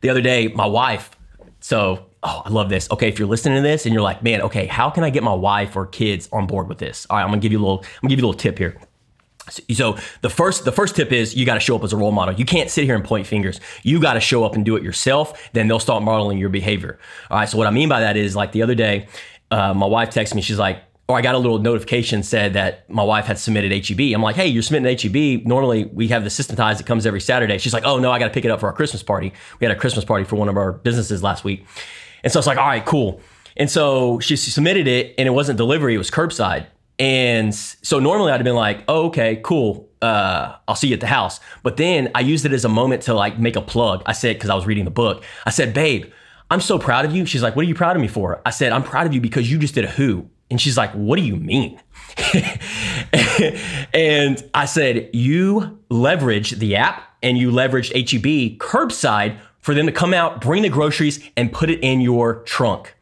The 0.00 0.10
other 0.10 0.20
day, 0.20 0.48
my 0.48 0.66
wife, 0.66 1.16
so, 1.60 2.10
oh, 2.24 2.42
I 2.44 2.48
love 2.48 2.68
this. 2.68 2.90
Okay, 2.90 3.08
if 3.08 3.18
you're 3.18 3.28
listening 3.28 3.56
to 3.56 3.62
this 3.62 3.86
and 3.86 3.92
you're 3.92 4.02
like, 4.02 4.22
man, 4.22 4.42
okay, 4.42 4.66
how 4.66 4.90
can 4.90 5.04
I 5.04 5.10
get 5.10 5.22
my 5.22 5.34
wife 5.34 5.76
or 5.76 5.86
kids 5.86 6.28
on 6.32 6.46
board 6.46 6.68
with 6.68 6.78
this? 6.78 7.06
All 7.10 7.16
right, 7.16 7.22
I'm 7.22 7.28
gonna 7.28 7.40
give 7.40 7.52
you 7.52 7.58
a 7.58 7.64
little, 7.64 7.78
I'm 7.78 8.00
gonna 8.02 8.10
give 8.10 8.18
you 8.18 8.26
a 8.26 8.28
little 8.28 8.40
tip 8.40 8.58
here. 8.58 8.80
So 9.50 9.98
the 10.22 10.30
first 10.30 10.64
the 10.64 10.72
first 10.72 10.96
tip 10.96 11.12
is 11.12 11.36
you 11.36 11.44
got 11.44 11.54
to 11.54 11.60
show 11.60 11.76
up 11.76 11.84
as 11.84 11.92
a 11.92 11.98
role 11.98 12.12
model. 12.12 12.34
You 12.34 12.46
can't 12.46 12.70
sit 12.70 12.84
here 12.84 12.94
and 12.94 13.04
point 13.04 13.26
fingers. 13.26 13.60
You 13.82 14.00
got 14.00 14.14
to 14.14 14.20
show 14.20 14.42
up 14.42 14.54
and 14.54 14.64
do 14.64 14.74
it 14.76 14.82
yourself. 14.82 15.50
Then 15.52 15.68
they'll 15.68 15.78
start 15.78 16.02
modeling 16.02 16.38
your 16.38 16.48
behavior. 16.48 16.98
All 17.30 17.38
right. 17.38 17.48
So 17.48 17.58
what 17.58 17.66
I 17.66 17.70
mean 17.70 17.90
by 17.90 18.00
that 18.00 18.16
is 18.16 18.34
like 18.34 18.52
the 18.52 18.62
other 18.62 18.74
day, 18.74 19.06
uh, 19.50 19.74
my 19.74 19.84
wife 19.84 20.08
texted 20.08 20.34
me. 20.34 20.40
She's 20.40 20.58
like, 20.58 20.82
or 21.08 21.18
I 21.18 21.20
got 21.20 21.34
a 21.34 21.38
little 21.38 21.58
notification 21.58 22.22
said 22.22 22.54
that 22.54 22.88
my 22.88 23.02
wife 23.02 23.26
had 23.26 23.38
submitted 23.38 23.70
HEB. 23.86 24.14
I'm 24.14 24.22
like, 24.22 24.36
hey, 24.36 24.46
you're 24.46 24.62
submitting 24.62 24.98
HEB. 24.98 25.46
Normally 25.46 25.84
we 25.84 26.08
have 26.08 26.24
the 26.24 26.30
systematized 26.30 26.78
that 26.78 26.86
comes 26.86 27.04
every 27.04 27.20
Saturday. 27.20 27.58
She's 27.58 27.74
like, 27.74 27.84
oh 27.84 27.98
no, 27.98 28.10
I 28.10 28.18
got 28.18 28.28
to 28.28 28.32
pick 28.32 28.46
it 28.46 28.50
up 28.50 28.60
for 28.60 28.66
our 28.66 28.72
Christmas 28.72 29.02
party. 29.02 29.32
We 29.60 29.66
had 29.66 29.76
a 29.76 29.78
Christmas 29.78 30.06
party 30.06 30.24
for 30.24 30.36
one 30.36 30.48
of 30.48 30.56
our 30.56 30.72
businesses 30.72 31.22
last 31.22 31.44
week, 31.44 31.66
and 32.24 32.32
so 32.32 32.40
it's 32.40 32.48
like, 32.48 32.58
all 32.58 32.66
right, 32.66 32.84
cool. 32.84 33.20
And 33.56 33.70
so 33.70 34.18
she 34.18 34.34
submitted 34.34 34.88
it, 34.88 35.14
and 35.16 35.28
it 35.28 35.30
wasn't 35.30 35.58
delivery; 35.58 35.94
it 35.94 35.98
was 35.98 36.10
curbside. 36.10 36.66
And 36.98 37.54
so 37.54 37.98
normally 37.98 38.32
I'd 38.32 38.36
have 38.36 38.44
been 38.44 38.54
like, 38.54 38.84
oh, 38.88 39.06
okay, 39.06 39.40
cool. 39.42 39.88
Uh, 40.00 40.56
I'll 40.68 40.76
see 40.76 40.88
you 40.88 40.94
at 40.94 41.00
the 41.00 41.06
house. 41.06 41.40
But 41.62 41.76
then 41.76 42.10
I 42.14 42.20
used 42.20 42.44
it 42.44 42.52
as 42.52 42.64
a 42.64 42.68
moment 42.68 43.02
to 43.04 43.14
like 43.14 43.38
make 43.38 43.56
a 43.56 43.62
plug. 43.62 44.02
I 44.06 44.12
said, 44.12 44.36
because 44.36 44.50
I 44.50 44.54
was 44.54 44.66
reading 44.66 44.84
the 44.84 44.90
book, 44.90 45.24
I 45.44 45.50
said, 45.50 45.74
babe, 45.74 46.12
I'm 46.50 46.60
so 46.60 46.78
proud 46.78 47.04
of 47.04 47.14
you. 47.14 47.26
She's 47.26 47.42
like, 47.42 47.56
what 47.56 47.64
are 47.64 47.68
you 47.68 47.74
proud 47.74 47.96
of 47.96 48.02
me 48.02 48.08
for? 48.08 48.40
I 48.46 48.50
said, 48.50 48.72
I'm 48.72 48.82
proud 48.82 49.06
of 49.06 49.14
you 49.14 49.20
because 49.20 49.50
you 49.50 49.58
just 49.58 49.74
did 49.74 49.84
a 49.84 49.90
who. 49.90 50.28
And 50.50 50.60
she's 50.60 50.76
like, 50.76 50.92
what 50.92 51.16
do 51.16 51.22
you 51.22 51.36
mean? 51.36 51.80
and 53.92 54.50
I 54.54 54.66
said, 54.66 55.10
you 55.12 55.80
leverage 55.88 56.52
the 56.52 56.76
app 56.76 57.02
and 57.22 57.38
you 57.38 57.50
leveraged 57.50 57.92
HEB 57.92 58.58
curbside 58.58 59.38
for 59.64 59.72
them 59.74 59.86
to 59.86 59.92
come 59.92 60.12
out, 60.12 60.42
bring 60.42 60.62
the 60.62 60.68
groceries, 60.68 61.26
and 61.38 61.50
put 61.50 61.70
it 61.70 61.80
in 61.80 62.02
your 62.02 62.42
trunk. 62.42 62.94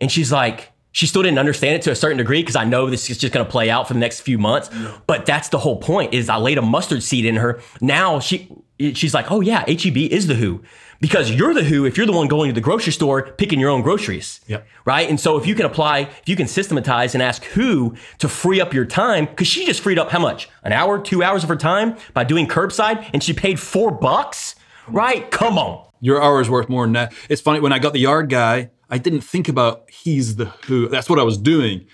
And 0.00 0.10
she's 0.10 0.32
like, 0.32 0.72
she 0.90 1.06
still 1.06 1.22
didn't 1.22 1.38
understand 1.38 1.76
it 1.76 1.82
to 1.82 1.92
a 1.92 1.94
certain 1.94 2.18
degree 2.18 2.42
because 2.42 2.56
I 2.56 2.64
know 2.64 2.90
this 2.90 3.08
is 3.08 3.18
just 3.18 3.32
going 3.32 3.46
to 3.46 3.50
play 3.50 3.70
out 3.70 3.86
for 3.86 3.94
the 3.94 4.00
next 4.00 4.22
few 4.22 4.36
months. 4.36 4.68
But 5.06 5.26
that's 5.26 5.48
the 5.50 5.60
whole 5.60 5.76
point 5.76 6.12
is 6.12 6.28
I 6.28 6.36
laid 6.36 6.58
a 6.58 6.62
mustard 6.62 7.04
seed 7.04 7.24
in 7.24 7.36
her. 7.36 7.60
Now 7.80 8.18
she 8.18 8.50
she's 8.94 9.14
like, 9.14 9.30
oh 9.30 9.40
yeah, 9.40 9.60
HEB 9.68 9.96
is 9.96 10.26
the 10.26 10.34
who 10.34 10.60
because 11.00 11.30
you're 11.30 11.54
the 11.54 11.62
who 11.62 11.84
if 11.84 11.96
you're 11.96 12.06
the 12.06 12.12
one 12.12 12.26
going 12.26 12.48
to 12.48 12.52
the 12.52 12.60
grocery 12.60 12.92
store 12.92 13.22
picking 13.22 13.60
your 13.60 13.70
own 13.70 13.82
groceries. 13.82 14.40
Yep. 14.48 14.66
Right. 14.84 15.08
And 15.08 15.20
so 15.20 15.38
if 15.38 15.46
you 15.46 15.54
can 15.54 15.66
apply, 15.66 16.00
if 16.00 16.28
you 16.28 16.34
can 16.34 16.48
systematize 16.48 17.14
and 17.14 17.22
ask 17.22 17.44
who 17.44 17.94
to 18.18 18.28
free 18.28 18.60
up 18.60 18.74
your 18.74 18.86
time, 18.86 19.26
because 19.26 19.46
she 19.46 19.66
just 19.66 19.80
freed 19.80 20.00
up 20.00 20.10
how 20.10 20.18
much? 20.18 20.48
An 20.64 20.72
hour, 20.72 20.98
two 20.98 21.22
hours 21.22 21.44
of 21.44 21.48
her 21.48 21.54
time 21.54 21.96
by 22.12 22.24
doing 22.24 22.48
curbside 22.48 23.08
and 23.12 23.22
she 23.22 23.32
paid 23.32 23.60
four 23.60 23.92
bucks? 23.92 24.56
Right? 24.88 25.30
Come 25.30 25.58
on. 25.58 25.87
Your 26.00 26.22
hour 26.22 26.40
is 26.40 26.48
worth 26.48 26.68
more 26.68 26.84
than 26.84 26.92
that. 26.94 27.12
It's 27.28 27.40
funny 27.40 27.60
when 27.60 27.72
I 27.72 27.78
got 27.78 27.92
the 27.92 28.00
yard 28.00 28.28
guy, 28.28 28.70
I 28.90 28.98
didn't 28.98 29.20
think 29.22 29.48
about 29.48 29.90
he's 29.90 30.36
the 30.36 30.46
who. 30.66 30.88
That's 30.88 31.10
what 31.10 31.18
I 31.18 31.22
was 31.22 31.36
doing. 31.38 31.86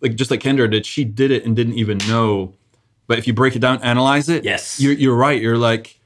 Like 0.00 0.14
just 0.16 0.30
like 0.30 0.40
Kendra 0.40 0.70
did, 0.70 0.84
she 0.84 1.04
did 1.04 1.30
it 1.30 1.44
and 1.44 1.54
didn't 1.56 1.74
even 1.74 1.98
know. 2.08 2.54
But 3.06 3.18
if 3.18 3.26
you 3.26 3.32
break 3.34 3.54
it 3.56 3.60
down, 3.60 3.82
analyze 3.82 4.28
it, 4.28 4.44
Yes. 4.44 4.80
you're, 4.80 4.92
you're 4.92 5.14
right. 5.16 5.40
You're 5.40 5.58
like, 5.58 6.00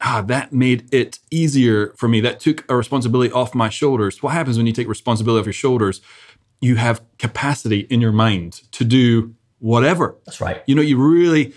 ah, 0.00 0.22
that 0.26 0.52
made 0.52 0.92
it 0.92 1.18
easier 1.30 1.92
for 1.96 2.08
me. 2.08 2.20
That 2.20 2.40
took 2.40 2.64
a 2.70 2.76
responsibility 2.76 3.32
off 3.32 3.54
my 3.54 3.68
shoulders. 3.68 4.22
What 4.22 4.32
happens 4.32 4.56
when 4.56 4.66
you 4.66 4.72
take 4.72 4.88
responsibility 4.88 5.40
off 5.40 5.46
your 5.46 5.52
shoulders? 5.52 6.00
You 6.60 6.76
have 6.76 7.02
capacity 7.18 7.80
in 7.90 8.00
your 8.00 8.12
mind 8.12 8.62
to 8.72 8.84
do 8.84 9.34
whatever. 9.58 10.16
That's 10.26 10.40
right. 10.40 10.62
You 10.66 10.74
know, 10.74 10.82
you 10.82 10.96
really, 10.96 11.54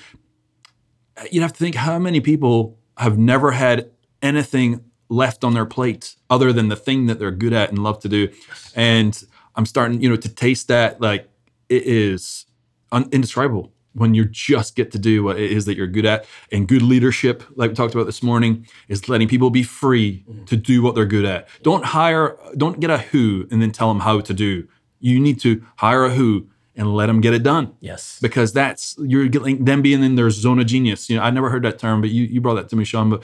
you'd 1.31 1.41
have 1.41 1.53
to 1.53 1.59
think 1.59 1.75
how 1.75 1.97
many 1.99 2.19
people 2.21 2.77
have 2.97 3.17
never 3.17 3.51
had 3.51 3.89
anything 4.21 4.83
left 5.15 5.43
on 5.43 5.54
their 5.54 5.65
plate 5.65 6.15
other 6.30 6.51
than 6.51 6.67
the 6.67 6.75
thing 6.75 7.06
that 7.08 7.19
they're 7.19 7.32
good 7.32 7.54
at 7.54 7.69
and 7.69 7.80
love 7.80 7.99
to 8.01 8.10
do. 8.10 8.30
And 8.75 9.23
I'm 9.56 9.65
starting, 9.65 10.01
you 10.01 10.10
know, 10.10 10.15
to 10.15 10.30
taste 10.30 10.67
that. 10.67 11.01
Like 11.01 11.30
it 11.69 11.84
is 11.84 12.45
un- 12.91 13.10
indescribable 13.12 13.71
when 13.93 14.13
you 14.13 14.25
just 14.25 14.75
get 14.75 14.91
to 14.91 14.99
do 14.99 15.23
what 15.23 15.39
it 15.39 15.51
is 15.51 15.65
that 15.65 15.78
you're 15.78 15.88
good 15.88 16.06
at. 16.06 16.25
And 16.51 16.67
good 16.67 16.82
leadership, 16.82 17.43
like 17.56 17.69
we 17.71 17.75
talked 17.75 17.95
about 17.95 18.06
this 18.06 18.21
morning, 18.21 18.67
is 18.89 19.08
letting 19.08 19.28
people 19.28 19.49
be 19.49 19.63
free 19.63 20.23
mm-hmm. 20.30 20.45
to 20.45 20.58
do 20.58 20.82
what 20.82 20.95
they're 20.95 21.06
good 21.06 21.25
at. 21.25 21.47
Don't 21.63 21.86
hire, 21.86 22.38
don't 22.58 22.80
get 22.80 22.89
a 22.89 22.97
who 22.97 23.47
and 23.51 23.62
then 23.62 23.71
tell 23.71 23.88
them 23.88 24.01
how 24.01 24.19
to 24.19 24.34
do. 24.34 24.67
You 24.99 25.19
need 25.19 25.39
to 25.41 25.63
hire 25.78 26.06
a 26.06 26.10
who 26.10 26.47
and 26.75 26.93
let 26.93 27.06
them 27.06 27.21
get 27.21 27.34
it 27.34 27.43
done 27.43 27.73
Yes. 27.80 28.19
because 28.21 28.51
that's 28.51 28.95
you're 28.99 29.28
getting 29.28 29.63
them 29.63 29.82
being 29.82 30.04
in 30.04 30.15
their 30.15 30.30
zone 30.30 30.60
of 30.60 30.67
genius. 30.67 31.10
You 31.10 31.17
know, 31.17 31.23
I 31.23 31.30
never 31.30 31.49
heard 31.49 31.63
that 31.63 31.80
term, 31.80 32.01
but 32.01 32.10
you 32.10 32.25
you 32.25 32.41
brought 32.41 32.56
that 32.56 32.69
to 32.69 32.75
me, 32.75 32.84
Sean. 32.84 33.10
But 33.10 33.23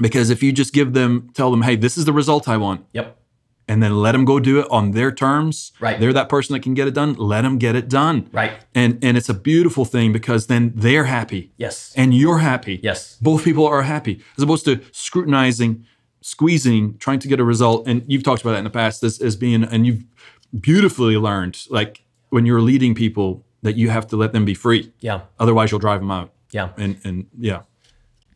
because 0.00 0.30
if 0.30 0.42
you 0.42 0.52
just 0.52 0.72
give 0.72 0.92
them, 0.92 1.30
tell 1.34 1.50
them, 1.50 1.62
hey, 1.62 1.76
this 1.76 1.96
is 1.98 2.04
the 2.04 2.12
result 2.12 2.48
I 2.48 2.56
want, 2.56 2.84
Yep. 2.92 3.16
and 3.68 3.82
then 3.82 3.94
let 4.02 4.12
them 4.12 4.24
go 4.24 4.40
do 4.40 4.58
it 4.60 4.66
on 4.70 4.92
their 4.92 5.12
terms. 5.12 5.72
Right. 5.80 6.00
They're 6.00 6.12
that 6.12 6.28
person 6.28 6.54
that 6.54 6.62
can 6.62 6.74
get 6.74 6.88
it 6.88 6.94
done. 6.94 7.14
Let 7.14 7.42
them 7.42 7.58
get 7.58 7.74
it 7.76 7.88
done. 7.88 8.28
Right. 8.32 8.52
And 8.74 8.98
and 9.04 9.16
it's 9.16 9.28
a 9.28 9.34
beautiful 9.34 9.84
thing 9.84 10.12
because 10.12 10.46
then 10.46 10.72
they're 10.74 11.04
happy 11.04 11.52
Yes. 11.56 11.92
and 11.96 12.12
you're 12.14 12.38
happy. 12.38 12.80
Yes. 12.82 13.16
Both 13.20 13.44
people 13.44 13.66
are 13.66 13.82
happy 13.82 14.22
as 14.36 14.42
opposed 14.42 14.64
to 14.64 14.80
scrutinizing, 14.92 15.84
squeezing, 16.20 16.96
trying 16.98 17.18
to 17.20 17.28
get 17.28 17.38
a 17.40 17.44
result. 17.44 17.86
And 17.88 18.02
you've 18.06 18.22
talked 18.24 18.42
about 18.42 18.52
that 18.52 18.58
in 18.58 18.64
the 18.64 18.70
past 18.70 19.02
as, 19.02 19.20
as 19.20 19.36
being, 19.36 19.64
and 19.64 19.86
you've 19.86 20.04
beautifully 20.58 21.16
learned, 21.16 21.64
like 21.70 22.04
when 22.30 22.46
you're 22.46 22.60
leading 22.62 22.94
people, 22.94 23.44
that 23.62 23.76
you 23.76 23.90
have 23.90 24.06
to 24.08 24.16
let 24.16 24.32
them 24.32 24.44
be 24.44 24.54
free. 24.54 24.90
Yeah. 25.00 25.20
Otherwise, 25.38 25.70
you'll 25.70 25.80
drive 25.80 26.00
them 26.00 26.10
out. 26.10 26.32
Yeah. 26.50 26.70
And 26.78 26.96
and 27.04 27.26
yeah, 27.38 27.60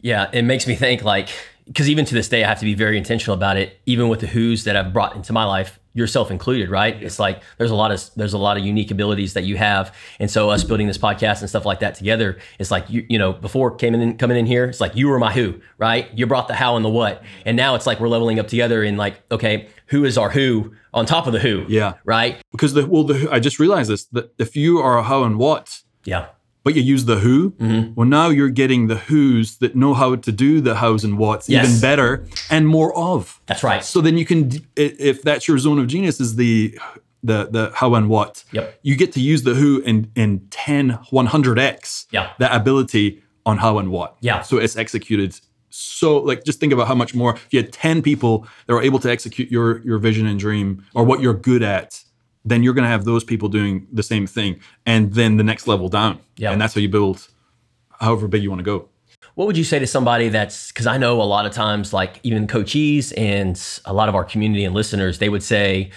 Yeah, 0.00 0.28
it 0.32 0.42
makes 0.42 0.66
me 0.66 0.74
think 0.76 1.02
like 1.02 1.30
because 1.66 1.88
even 1.88 2.04
to 2.04 2.14
this 2.14 2.28
day 2.28 2.44
I 2.44 2.48
have 2.48 2.58
to 2.60 2.64
be 2.64 2.74
very 2.74 2.98
intentional 2.98 3.34
about 3.36 3.56
it. 3.56 3.80
Even 3.86 4.08
with 4.08 4.20
the 4.20 4.26
who's 4.26 4.64
that 4.64 4.76
I've 4.76 4.92
brought 4.92 5.16
into 5.16 5.32
my 5.32 5.44
life, 5.44 5.78
yourself 5.96 6.30
included, 6.30 6.68
right? 6.70 7.00
It's 7.02 7.18
like 7.20 7.40
there's 7.56 7.70
a 7.70 7.74
lot 7.74 7.92
of 7.92 8.02
there's 8.16 8.32
a 8.32 8.38
lot 8.38 8.56
of 8.56 8.64
unique 8.64 8.90
abilities 8.90 9.34
that 9.34 9.44
you 9.44 9.56
have, 9.56 9.94
and 10.18 10.30
so 10.30 10.50
us 10.50 10.64
building 10.64 10.86
this 10.88 10.98
podcast 10.98 11.40
and 11.40 11.48
stuff 11.48 11.64
like 11.64 11.80
that 11.80 11.94
together, 11.94 12.38
it's 12.58 12.70
like 12.70 12.90
you 12.90 13.06
you 13.08 13.18
know 13.18 13.32
before 13.32 13.76
coming 13.76 14.00
in 14.02 14.18
coming 14.18 14.36
in 14.36 14.44
here, 14.46 14.64
it's 14.64 14.80
like 14.80 14.94
you 14.96 15.08
were 15.08 15.18
my 15.18 15.32
who, 15.32 15.60
right? 15.78 16.08
You 16.12 16.26
brought 16.26 16.48
the 16.48 16.54
how 16.54 16.76
and 16.76 16.84
the 16.84 16.88
what, 16.90 17.22
and 17.46 17.56
now 17.56 17.74
it's 17.76 17.86
like 17.86 18.00
we're 18.00 18.08
leveling 18.08 18.38
up 18.40 18.48
together 18.48 18.82
and 18.82 18.98
like 18.98 19.22
okay, 19.30 19.68
who 19.86 20.04
is 20.04 20.18
our 20.18 20.30
who 20.30 20.72
on 20.92 21.06
top 21.06 21.26
of 21.26 21.32
the 21.32 21.40
who, 21.40 21.64
Yeah. 21.68 21.94
right? 22.04 22.40
because 22.52 22.74
the 22.74 22.86
well, 22.86 23.04
the 23.04 23.28
I 23.32 23.38
just 23.40 23.58
realized 23.58 23.88
this 23.90 24.04
that 24.06 24.32
if 24.38 24.54
you 24.56 24.78
are 24.80 24.98
a 24.98 25.02
how 25.04 25.22
and 25.24 25.38
what, 25.38 25.80
Yeah, 26.04 26.26
but 26.64 26.74
you 26.74 26.82
use 26.82 27.04
the 27.04 27.16
who, 27.16 27.50
Mm-hmm. 27.52 27.94
well, 27.94 28.08
now 28.08 28.28
you're 28.30 28.48
getting 28.48 28.86
the 28.88 28.96
who's 28.96 29.58
that 29.58 29.76
know 29.76 29.94
how 29.94 30.16
to 30.16 30.32
do 30.32 30.60
the 30.60 30.74
hows 30.76 31.04
and 31.04 31.18
whats 31.18 31.48
Yes. 31.48 31.66
even 31.68 31.80
better 31.80 32.26
and 32.50 32.66
more 32.66 32.96
of. 32.96 33.40
that's 33.46 33.62
right. 33.62 33.84
So 33.84 34.00
then 34.00 34.16
you 34.18 34.24
can, 34.26 34.50
if 34.76 35.22
that's 35.22 35.46
your 35.46 35.58
zone 35.58 35.78
of 35.78 35.86
genius, 35.86 36.20
is 36.20 36.36
the 36.36 36.78
the 37.22 37.48
the 37.50 37.72
how 37.74 37.94
and 37.94 38.08
what. 38.08 38.44
Yep. 38.52 38.80
You 38.82 38.96
get 38.96 39.12
to 39.12 39.20
use 39.20 39.42
the 39.44 39.54
who 39.54 39.80
in 39.80 40.10
in 40.14 40.46
10, 40.50 40.98
100x. 41.12 42.06
Yeah. 42.10 42.30
That 42.38 42.54
ability 42.54 43.22
on 43.46 43.58
how 43.58 43.78
and 43.78 43.90
what. 43.90 44.16
Yeah. 44.20 44.42
So 44.42 44.58
it's 44.58 44.76
executed. 44.76 45.38
So 45.70 46.18
like, 46.18 46.44
just 46.44 46.60
think 46.60 46.72
about 46.72 46.86
how 46.86 46.94
much 46.94 47.14
more. 47.14 47.34
If 47.34 47.48
you 47.50 47.60
had 47.60 47.72
ten 47.72 48.00
people 48.02 48.46
that 48.66 48.74
were 48.74 48.82
able 48.82 48.98
to 49.00 49.10
execute 49.10 49.50
your 49.50 49.80
your 49.82 49.98
vision 49.98 50.26
and 50.26 50.38
dream 50.38 50.84
or 50.94 51.02
what 51.04 51.20
you're 51.20 51.34
good 51.34 51.62
at, 51.62 52.03
then 52.44 52.62
you're 52.62 52.74
going 52.74 52.84
to 52.84 52.88
have 52.90 53.04
those 53.04 53.24
people 53.24 53.48
doing 53.48 53.86
the 53.92 54.02
same 54.02 54.26
thing, 54.26 54.60
and 54.86 55.12
then 55.14 55.36
the 55.36 55.44
next 55.44 55.66
level 55.66 55.88
down. 55.88 56.20
Yeah. 56.36 56.52
And 56.52 56.60
that's 56.60 56.74
how 56.74 56.80
you 56.80 56.88
build, 56.88 57.28
however 58.00 58.28
big 58.28 58.42
you 58.42 58.50
want 58.50 58.60
to 58.60 58.64
go. 58.64 58.88
What 59.34 59.46
would 59.46 59.56
you 59.56 59.64
say 59.64 59.78
to 59.80 59.86
somebody 59.86 60.28
that's 60.28 60.70
because 60.70 60.86
I 60.86 60.96
know 60.96 61.20
a 61.20 61.24
lot 61.24 61.44
of 61.46 61.52
times, 61.52 61.92
like 61.92 62.20
even 62.22 62.46
coachees 62.46 63.12
and 63.16 63.60
a 63.84 63.92
lot 63.92 64.08
of 64.08 64.14
our 64.14 64.24
community 64.24 64.64
and 64.64 64.74
listeners, 64.74 65.18
they 65.18 65.28
would 65.28 65.42
say, 65.42 65.90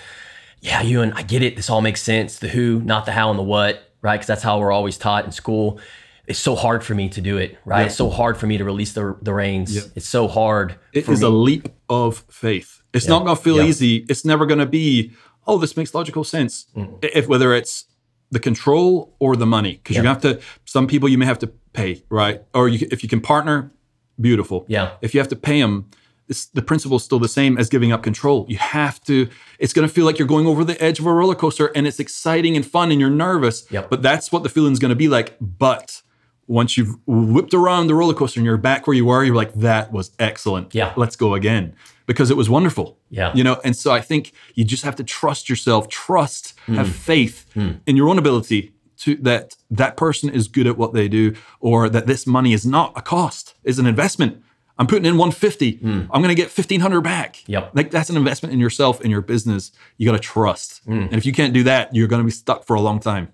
Yeah, 0.62 0.82
you 0.82 1.02
and 1.02 1.14
I 1.14 1.22
get 1.22 1.44
it. 1.44 1.56
This 1.56 1.70
all 1.70 1.82
makes 1.82 2.02
sense. 2.02 2.40
The 2.40 2.48
who, 2.48 2.82
not 2.82 3.06
the 3.06 3.12
how 3.12 3.30
and 3.30 3.38
the 3.38 3.44
what, 3.44 3.92
right? 4.02 4.16
Because 4.16 4.26
that's 4.28 4.42
how 4.42 4.60
we're 4.60 4.72
always 4.72 4.98
taught 4.98 5.26
in 5.26 5.32
school. 5.32 5.80
It's 6.26 6.40
so 6.40 6.56
hard 6.56 6.84
for 6.84 6.96
me 6.96 7.10
to 7.10 7.22
do 7.22 7.38
it, 7.38 7.58
right? 7.64 7.82
Yeah. 7.82 7.86
It's 7.86 7.96
so 7.96 8.10
hard 8.10 8.38
for 8.38 8.48
me 8.48 8.58
to 8.58 8.66
release 8.66 8.94
the, 8.94 9.16
the 9.22 9.34
reins. 9.34 9.76
Yeah. 9.76 9.84
It's 9.96 10.08
so 10.08 10.28
hard. 10.28 10.76
It 10.92 11.06
for 11.06 11.12
is 11.14 11.22
me. 11.22 11.28
a 11.28 11.30
leap 11.30 11.70
of 11.90 12.26
faith. 12.30 12.82
It's 12.92 13.08
not 13.08 13.24
going 13.24 13.38
to 13.38 13.42
feel 13.42 13.58
Yeah. 13.58 13.66
easy. 13.70 13.98
It's 14.10 14.26
never 14.26 14.46
going 14.48 14.60
to 14.60 14.66
be, 14.66 15.12
oh, 15.48 15.58
this 15.58 15.78
makes 15.78 15.94
logical 15.94 16.24
sense. 16.24 16.68
Mm. 16.76 17.04
If 17.04 17.28
whether 17.28 17.54
it's 17.54 17.86
the 18.30 18.40
control 18.40 19.16
or 19.20 19.36
the 19.36 19.46
money, 19.46 19.80
because 19.82 19.96
you 19.96 20.04
have 20.04 20.22
to. 20.22 20.40
Some 20.66 20.88
people 20.88 21.08
you 21.08 21.18
may 21.18 21.26
have 21.26 21.40
to 21.40 21.48
pay, 21.74 22.04
right? 22.10 22.44
Or 22.54 22.68
you, 22.68 22.88
if 22.92 23.04
you 23.04 23.10
can 23.10 23.22
partner, 23.22 23.72
beautiful. 24.20 24.66
Yeah. 24.68 24.96
If 25.02 25.14
you 25.14 25.20
have 25.20 25.30
to 25.30 25.36
pay 25.36 25.62
them, 25.62 25.90
it's, 26.28 26.48
the 26.48 26.62
principle 26.62 26.98
is 26.98 27.04
still 27.04 27.20
the 27.20 27.30
same 27.30 27.58
as 27.58 27.70
giving 27.70 27.94
up 27.94 28.04
control. 28.04 28.46
You 28.50 28.58
have 28.58 29.02
to. 29.06 29.30
It's 29.60 29.72
going 29.72 29.88
to 29.88 29.94
feel 29.94 30.06
like 30.06 30.20
you're 30.20 30.28
going 30.28 30.46
over 30.46 30.64
the 30.66 30.82
edge 30.84 31.00
of 31.00 31.06
a 31.06 31.14
roller 31.14 31.36
coaster, 31.36 31.68
and 31.68 31.88
it's 31.88 32.00
exciting 32.00 32.56
and 32.56 32.66
fun, 32.66 32.92
and 32.92 33.00
you're 33.00 33.10
nervous. 33.10 33.66
Yep. 33.72 33.90
But 33.90 34.02
that's 34.02 34.32
what 34.32 34.44
the 34.44 34.50
feeling's 34.50 34.80
going 34.80 34.90
to 34.90 34.96
be 34.96 35.08
like. 35.08 35.38
But 35.40 36.02
once 36.48 36.78
you've 36.78 36.96
whipped 37.06 37.54
around 37.54 37.88
the 37.88 37.96
roller 37.96 38.14
coaster 38.14 38.40
and 38.40 38.46
you're 38.46 38.58
back 38.58 38.88
where 38.88 38.96
you 38.96 39.06
were, 39.06 39.24
you're 39.24 39.36
like, 39.36 39.54
that 39.54 39.92
was 39.92 40.12
excellent. 40.20 40.76
Yeah. 40.76 40.94
Let's 40.98 41.16
go 41.16 41.34
again 41.34 41.76
because 42.08 42.32
it 42.32 42.38
was 42.38 42.50
wonderful. 42.50 42.98
Yeah. 43.12 43.32
You 43.36 43.43
know, 43.43 43.62
and 43.63 43.76
so 43.76 43.91
I 43.91 44.02
think 44.02 44.32
you 44.56 44.63
just 44.65 44.84
have 44.84 44.96
to 44.96 45.04
trust 45.04 45.48
yourself, 45.50 45.88
trust, 45.89 46.54
Hmm. 46.65 46.76
have 46.76 46.89
faith 46.89 47.46
in 47.56 47.96
your 47.96 48.10
own 48.10 48.17
ability 48.17 48.72
to 48.98 49.15
that 49.17 49.56
that 49.70 49.96
person 49.96 50.28
is 50.30 50.48
good 50.48 50.65
at 50.67 50.76
what 50.78 50.91
they 50.93 51.08
do 51.08 51.34
or 51.60 51.88
that 51.89 52.08
this 52.08 52.26
money 52.26 52.52
is 52.54 52.65
not 52.65 52.91
a 52.96 53.02
cost, 53.02 53.54
is 53.63 53.78
an 53.78 53.86
investment. 53.86 54.41
I'm 54.80 54.86
putting 54.88 55.06
in 55.06 55.17
150. 55.17 55.80
I'm 55.84 56.08
going 56.22 56.30
to 56.30 56.36
get 56.36 56.50
1500 56.50 57.02
back. 57.02 57.38
Hmm. 57.46 57.52
Yep. 57.54 57.72
Like 57.74 57.91
that's 57.91 58.10
an 58.10 58.17
investment 58.17 58.54
in 58.54 58.60
yourself 58.60 59.02
in 59.02 59.10
your 59.12 59.22
business. 59.22 59.72
You 59.98 60.10
got 60.10 60.13
to 60.17 60.20
trust. 60.36 60.82
Hmm. 60.86 60.93
And 61.12 61.13
if 61.15 61.26
you 61.26 61.34
can't 61.34 61.54
do 61.54 61.63
that, 61.63 61.93
you're 61.96 62.08
going 62.08 62.22
to 62.22 62.26
be 62.26 62.32
stuck 62.32 62.63
for 62.65 62.76
a 62.76 62.82
long 62.82 63.00
time. 63.00 63.28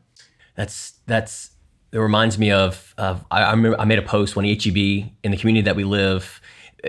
That's 0.55 0.93
that's 1.07 1.51
it 1.91 1.99
reminds 1.99 2.37
me 2.37 2.51
of 2.51 2.93
of 2.97 3.23
I, 3.31 3.43
I 3.43 3.51
remember 3.51 3.79
I 3.79 3.85
made 3.85 3.99
a 3.99 4.03
post 4.03 4.35
when 4.35 4.45
HEB 4.45 4.77
in 5.23 5.31
the 5.31 5.37
community 5.37 5.63
that 5.65 5.75
we 5.75 5.83
live. 5.83 6.41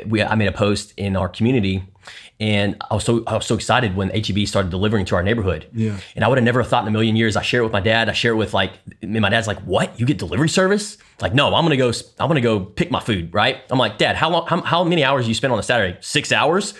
We 0.06 0.22
I 0.22 0.34
made 0.34 0.48
a 0.48 0.52
post 0.52 0.92
in 0.96 1.16
our 1.16 1.28
community, 1.28 1.84
and 2.40 2.76
I 2.90 2.94
was 2.94 3.04
so 3.04 3.22
I 3.26 3.34
was 3.34 3.46
so 3.46 3.54
excited 3.54 3.96
when 3.96 4.10
HEB 4.10 4.46
started 4.46 4.70
delivering 4.70 5.04
to 5.06 5.14
our 5.14 5.22
neighborhood. 5.22 5.68
Yeah. 5.72 5.98
And 6.16 6.24
I 6.24 6.28
would 6.28 6.38
have 6.38 6.44
never 6.44 6.64
thought 6.64 6.82
in 6.82 6.88
a 6.88 6.90
million 6.90 7.16
years. 7.16 7.36
I 7.36 7.42
share 7.42 7.60
it 7.60 7.64
with 7.64 7.72
my 7.72 7.80
dad. 7.80 8.08
I 8.08 8.12
share 8.12 8.32
it 8.32 8.36
with 8.36 8.54
like 8.54 8.72
and 9.02 9.20
my 9.20 9.28
dad's 9.28 9.46
like, 9.46 9.60
"What? 9.60 9.98
You 9.98 10.06
get 10.06 10.18
delivery 10.18 10.48
service?" 10.48 10.98
Like, 11.20 11.34
no, 11.34 11.54
I'm 11.54 11.64
gonna 11.64 11.76
go. 11.76 11.92
I'm 12.18 12.28
gonna 12.28 12.40
go 12.40 12.60
pick 12.60 12.90
my 12.90 13.00
food. 13.00 13.32
Right? 13.32 13.60
I'm 13.70 13.78
like, 13.78 13.98
Dad, 13.98 14.16
how 14.16 14.30
long? 14.30 14.46
How, 14.46 14.60
how 14.62 14.84
many 14.84 15.04
hours 15.04 15.24
do 15.26 15.28
you 15.28 15.34
spend 15.34 15.52
on 15.52 15.58
a 15.58 15.62
Saturday? 15.62 15.96
Six 16.00 16.32
hours. 16.32 16.74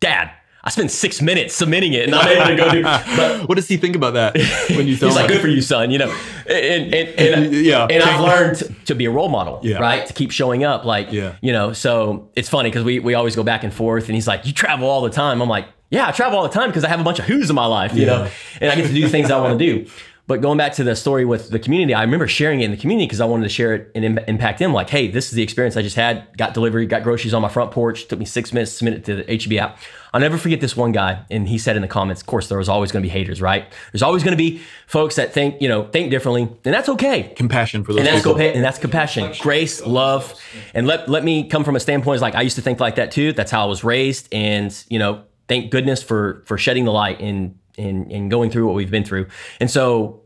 Dad, 0.00 0.30
I 0.64 0.70
spent 0.70 0.90
six 0.92 1.20
minutes 1.20 1.54
submitting 1.54 1.92
it, 1.92 2.04
and 2.06 2.14
I'm 2.14 2.28
able 2.28 2.46
to 2.46 2.56
go 2.56 2.70
do. 2.70 2.82
But 3.16 3.48
What 3.48 3.56
does 3.56 3.66
he 3.66 3.76
think 3.76 3.96
about 3.96 4.14
that 4.14 4.36
when 4.76 4.86
you 4.86 4.96
tell 4.98 5.08
He's 5.08 5.16
him? 5.16 5.22
like, 5.22 5.28
good 5.28 5.40
for 5.40 5.48
you, 5.48 5.60
son. 5.60 5.90
You 5.90 5.98
know, 5.98 6.14
and 6.46 6.94
and, 6.94 7.08
and, 7.18 7.52
Yeah. 7.54 7.86
and 7.90 8.02
I've 8.02 8.20
learned 8.20 8.58
to, 8.58 8.72
to 8.86 8.94
be 8.94 9.06
a 9.06 9.10
role 9.10 9.28
model, 9.28 9.58
Yeah. 9.64 9.78
right? 9.78 10.06
To 10.06 10.12
keep 10.12 10.30
showing 10.30 10.62
up, 10.62 10.84
like, 10.84 11.10
Yeah. 11.12 11.34
you 11.40 11.52
know. 11.52 11.72
So 11.72 12.28
it's 12.36 12.48
funny 12.48 12.70
because 12.70 12.84
we 12.84 13.00
we 13.00 13.14
always 13.14 13.34
go 13.34 13.42
back 13.42 13.64
and 13.64 13.72
forth, 13.74 14.06
and 14.06 14.14
he's 14.14 14.28
like, 14.28 14.46
you 14.46 14.52
travel 14.52 14.88
all 14.88 15.00
the 15.02 15.10
time. 15.10 15.42
I'm 15.42 15.48
like, 15.48 15.66
yeah, 15.90 16.06
I 16.06 16.12
travel 16.12 16.38
all 16.38 16.44
the 16.46 16.54
time 16.54 16.68
because 16.70 16.84
I 16.84 16.88
have 16.88 17.00
a 17.00 17.04
bunch 17.04 17.18
of 17.18 17.24
who's 17.24 17.50
in 17.50 17.56
my 17.56 17.66
life, 17.66 17.94
you 17.94 18.06
know, 18.06 18.28
and 18.60 18.70
I 18.70 18.76
get 18.76 18.86
to 18.86 18.94
do 18.94 19.08
things 19.08 19.30
I 19.30 19.38
want 19.40 19.58
to 19.58 19.64
do. 19.66 19.90
But 20.28 20.40
going 20.40 20.56
back 20.56 20.74
to 20.74 20.84
the 20.84 20.94
story 20.94 21.24
with 21.24 21.50
the 21.50 21.58
community, 21.58 21.94
I 21.94 22.02
remember 22.02 22.28
sharing 22.28 22.60
it 22.60 22.64
in 22.66 22.70
the 22.70 22.76
community 22.76 23.06
because 23.06 23.20
I 23.20 23.24
wanted 23.24 23.42
to 23.42 23.48
share 23.48 23.74
it 23.74 23.90
and 23.96 24.04
Im- 24.04 24.18
impact 24.28 24.60
them. 24.60 24.72
Like, 24.72 24.88
hey, 24.88 25.08
this 25.08 25.26
is 25.26 25.32
the 25.32 25.42
experience 25.42 25.76
I 25.76 25.82
just 25.82 25.96
had. 25.96 26.28
Got 26.38 26.54
delivery, 26.54 26.86
got 26.86 27.02
groceries 27.02 27.34
on 27.34 27.42
my 27.42 27.48
front 27.48 27.72
porch. 27.72 28.06
Took 28.06 28.20
me 28.20 28.24
six 28.24 28.52
minutes 28.52 28.70
to 28.70 28.76
submit 28.78 28.94
it 28.94 29.04
to 29.06 29.16
the 29.16 29.36
HEB 29.36 29.58
app. 29.60 29.78
I'll 30.14 30.20
never 30.20 30.38
forget 30.38 30.60
this 30.60 30.76
one 30.76 30.92
guy, 30.92 31.24
and 31.30 31.48
he 31.48 31.58
said 31.58 31.74
in 31.74 31.82
the 31.82 31.88
comments, 31.88 32.20
of 32.22 32.26
course, 32.28 32.48
there 32.48 32.58
was 32.58 32.68
always 32.68 32.92
going 32.92 33.02
to 33.02 33.06
be 33.06 33.10
haters, 33.10 33.42
right? 33.42 33.64
There's 33.90 34.02
always 34.02 34.22
going 34.22 34.32
to 34.32 34.36
be 34.42 34.60
folks 34.86 35.16
that 35.16 35.32
think, 35.32 35.60
you 35.60 35.68
know, 35.68 35.88
think 35.88 36.10
differently, 36.10 36.42
and 36.42 36.72
that's 36.74 36.88
okay. 36.90 37.32
Compassion 37.34 37.82
for 37.82 37.92
those 37.92 38.00
And 38.00 38.06
that's, 38.08 38.18
people. 38.22 38.34
compa- 38.34 38.54
and 38.54 38.62
that's 38.64 38.78
compassion, 38.78 39.32
grace, 39.40 39.84
love, 39.84 40.40
and 40.72 40.86
let 40.86 41.08
let 41.08 41.24
me 41.24 41.48
come 41.48 41.64
from 41.64 41.74
a 41.76 41.80
standpoint 41.80 42.16
is 42.16 42.22
like 42.22 42.36
I 42.36 42.42
used 42.42 42.56
to 42.56 42.62
think 42.62 42.78
like 42.78 42.94
that 42.94 43.10
too. 43.10 43.32
That's 43.32 43.50
how 43.50 43.62
I 43.64 43.66
was 43.66 43.82
raised, 43.82 44.28
and 44.32 44.72
you 44.88 44.98
know, 44.98 45.24
thank 45.48 45.70
goodness 45.72 46.02
for 46.02 46.42
for 46.46 46.56
shedding 46.58 46.84
the 46.84 46.92
light 46.92 47.20
and 47.20 47.58
and 47.78 48.10
and 48.10 48.30
going 48.30 48.50
through 48.50 48.66
what 48.66 48.74
we've 48.74 48.90
been 48.90 49.04
through. 49.04 49.26
And 49.60 49.70
so, 49.70 50.22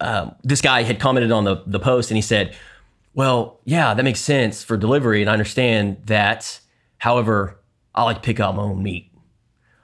um, 0.00 0.34
this 0.42 0.60
guy 0.60 0.82
had 0.82 1.00
commented 1.00 1.32
on 1.32 1.44
the 1.44 1.62
the 1.66 1.80
post, 1.80 2.10
and 2.10 2.16
he 2.16 2.22
said, 2.22 2.56
"Well, 3.14 3.60
yeah, 3.64 3.94
that 3.94 4.02
makes 4.02 4.20
sense 4.20 4.62
for 4.62 4.76
delivery, 4.76 5.20
and 5.20 5.30
I 5.30 5.32
understand 5.32 5.98
that. 6.06 6.60
However, 6.98 7.60
I 7.94 8.02
like 8.02 8.16
to 8.16 8.22
pick 8.22 8.40
out 8.40 8.56
my 8.56 8.62
own 8.62 8.82
meat." 8.82 9.10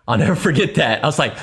I'll 0.07 0.19
never 0.19 0.37
forget 0.49 0.75
that. 0.75 1.03
I 1.03 1.07
was 1.07 1.19
like, 1.19 1.35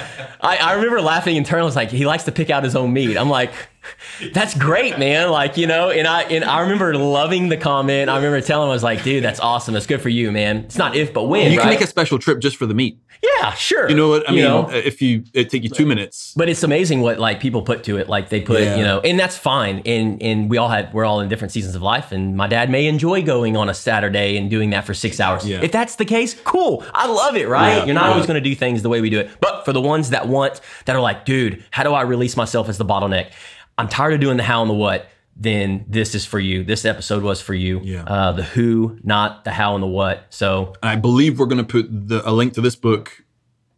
I, 0.42 0.58
I 0.58 0.74
remember 0.74 1.02
laughing 1.02 1.36
internally. 1.36 1.64
I 1.64 1.66
was 1.66 1.76
like, 1.76 1.90
he 1.90 2.06
likes 2.06 2.26
to 2.26 2.32
pick 2.32 2.50
out 2.50 2.64
his 2.64 2.76
own 2.76 2.94
meat. 2.94 3.18
I'm 3.18 3.30
like, 3.30 3.52
that's 4.34 4.58
great, 4.58 4.98
man. 5.00 5.30
Like, 5.32 5.58
you 5.58 5.68
know, 5.68 5.90
and 5.90 6.08
I 6.08 6.24
and 6.24 6.44
I 6.44 6.62
remember 6.62 6.96
loving 6.96 7.50
the 7.50 7.58
comment. 7.58 8.10
I 8.10 8.16
remember 8.18 8.42
telling 8.42 8.68
him, 8.68 8.72
I 8.72 8.74
was 8.74 8.84
like, 8.84 9.04
dude, 9.04 9.24
that's 9.24 9.40
awesome. 9.40 9.74
That's 9.74 9.88
good 9.88 10.02
for 10.02 10.10
you, 10.10 10.32
man. 10.32 10.58
It's 10.58 10.78
not 10.78 10.96
if 10.96 11.14
but 11.14 11.24
when. 11.24 11.52
You 11.52 11.60
can 11.60 11.70
make 11.70 11.82
a 11.82 11.88
special 11.88 12.20
trip 12.20 12.40
just 12.40 12.58
for 12.58 12.66
the 12.66 12.74
meat. 12.74 12.98
yeah, 13.40 13.54
sure. 13.54 13.90
You 13.90 13.96
know 13.96 14.10
what 14.10 14.28
I 14.30 14.34
mean? 14.34 14.44
know? 14.44 14.64
Uh, 14.68 14.72
if 14.74 15.02
you 15.02 15.24
it 15.34 15.50
take 15.50 15.64
you 15.64 15.70
two 15.70 15.86
minutes. 15.86 16.34
But 16.36 16.50
it's 16.50 16.64
amazing 16.64 17.02
what 17.02 17.20
like 17.20 17.40
people 17.40 17.62
put 17.62 17.84
to 17.86 17.98
it. 17.98 18.08
Like 18.10 18.30
they 18.30 18.42
put, 18.42 18.62
Yeah. 18.62 18.78
you 18.78 18.84
know, 18.84 19.00
and 19.02 19.20
that's 19.20 19.38
fine. 19.38 19.82
And 19.86 20.22
and 20.22 20.50
we 20.50 20.58
all 20.58 20.70
had 20.70 20.94
we're 20.94 21.06
all 21.06 21.20
in 21.20 21.30
different 21.30 21.52
seasons 21.52 21.76
of 21.76 21.82
life. 21.82 22.12
And 22.12 22.36
my 22.36 22.48
dad 22.48 22.70
may 22.70 22.88
enjoy 22.88 23.22
going 23.24 23.58
on 23.58 23.70
a 23.70 23.74
Saturday 23.74 24.38
and 24.38 24.50
doing 24.50 24.72
that 24.72 24.86
for 24.86 24.94
six 24.94 25.20
hours. 25.20 25.48
Yeah. 25.48 25.62
If 25.62 25.72
that's 25.72 25.96
the 25.96 26.06
case, 26.06 26.34
cool. 26.44 26.84
I 26.94 27.08
love 27.08 27.36
it, 27.36 27.48
right? 27.48 27.78
Yeah, 27.78 27.86
You're 27.86 27.96
not 27.96 28.10
always 28.10 28.26
gonna 28.28 28.42
do 28.42 28.56
things 28.56 28.82
the 28.82 28.90
way 28.90 29.02
we 29.02 29.10
do 29.10 29.20
it. 29.20 29.30
But 29.40 29.66
for 29.66 29.74
the 29.74 29.82
ones 29.82 30.10
that 30.12 30.28
want 30.28 30.60
that 30.86 30.96
are 30.96 31.02
like, 31.02 31.26
dude, 31.26 31.64
how 31.72 31.84
do 31.84 31.94
I 31.94 32.02
release 32.02 32.36
myself 32.38 32.70
as 32.70 32.78
the 32.78 32.86
bottleneck? 32.86 33.32
I'm 33.82 33.90
tired 33.90 34.14
of 34.14 34.20
doing 34.20 34.38
the 34.38 34.44
how 34.44 34.62
and 34.62 34.70
the 34.70 34.76
what. 34.76 35.08
Then 35.36 35.86
this 35.88 36.14
is 36.14 36.24
for 36.24 36.40
you. 36.40 36.64
This 36.64 36.86
episode 36.86 37.24
was 37.24 37.42
for 37.42 37.56
you. 37.56 37.82
Yeah. 37.84 38.04
Uh, 38.04 38.32
the 38.32 38.44
who, 38.44 39.00
not 39.02 39.44
the 39.44 39.50
how 39.50 39.74
and 39.74 39.82
the 39.82 39.88
what. 39.88 40.28
So 40.30 40.76
I 40.84 40.96
believe 40.96 41.40
we're 41.40 41.48
going 41.48 41.66
to 41.66 41.82
put 41.82 41.88
the, 41.90 42.22
a 42.30 42.32
link 42.32 42.54
to 42.54 42.62
this 42.62 42.76
book, 42.76 43.24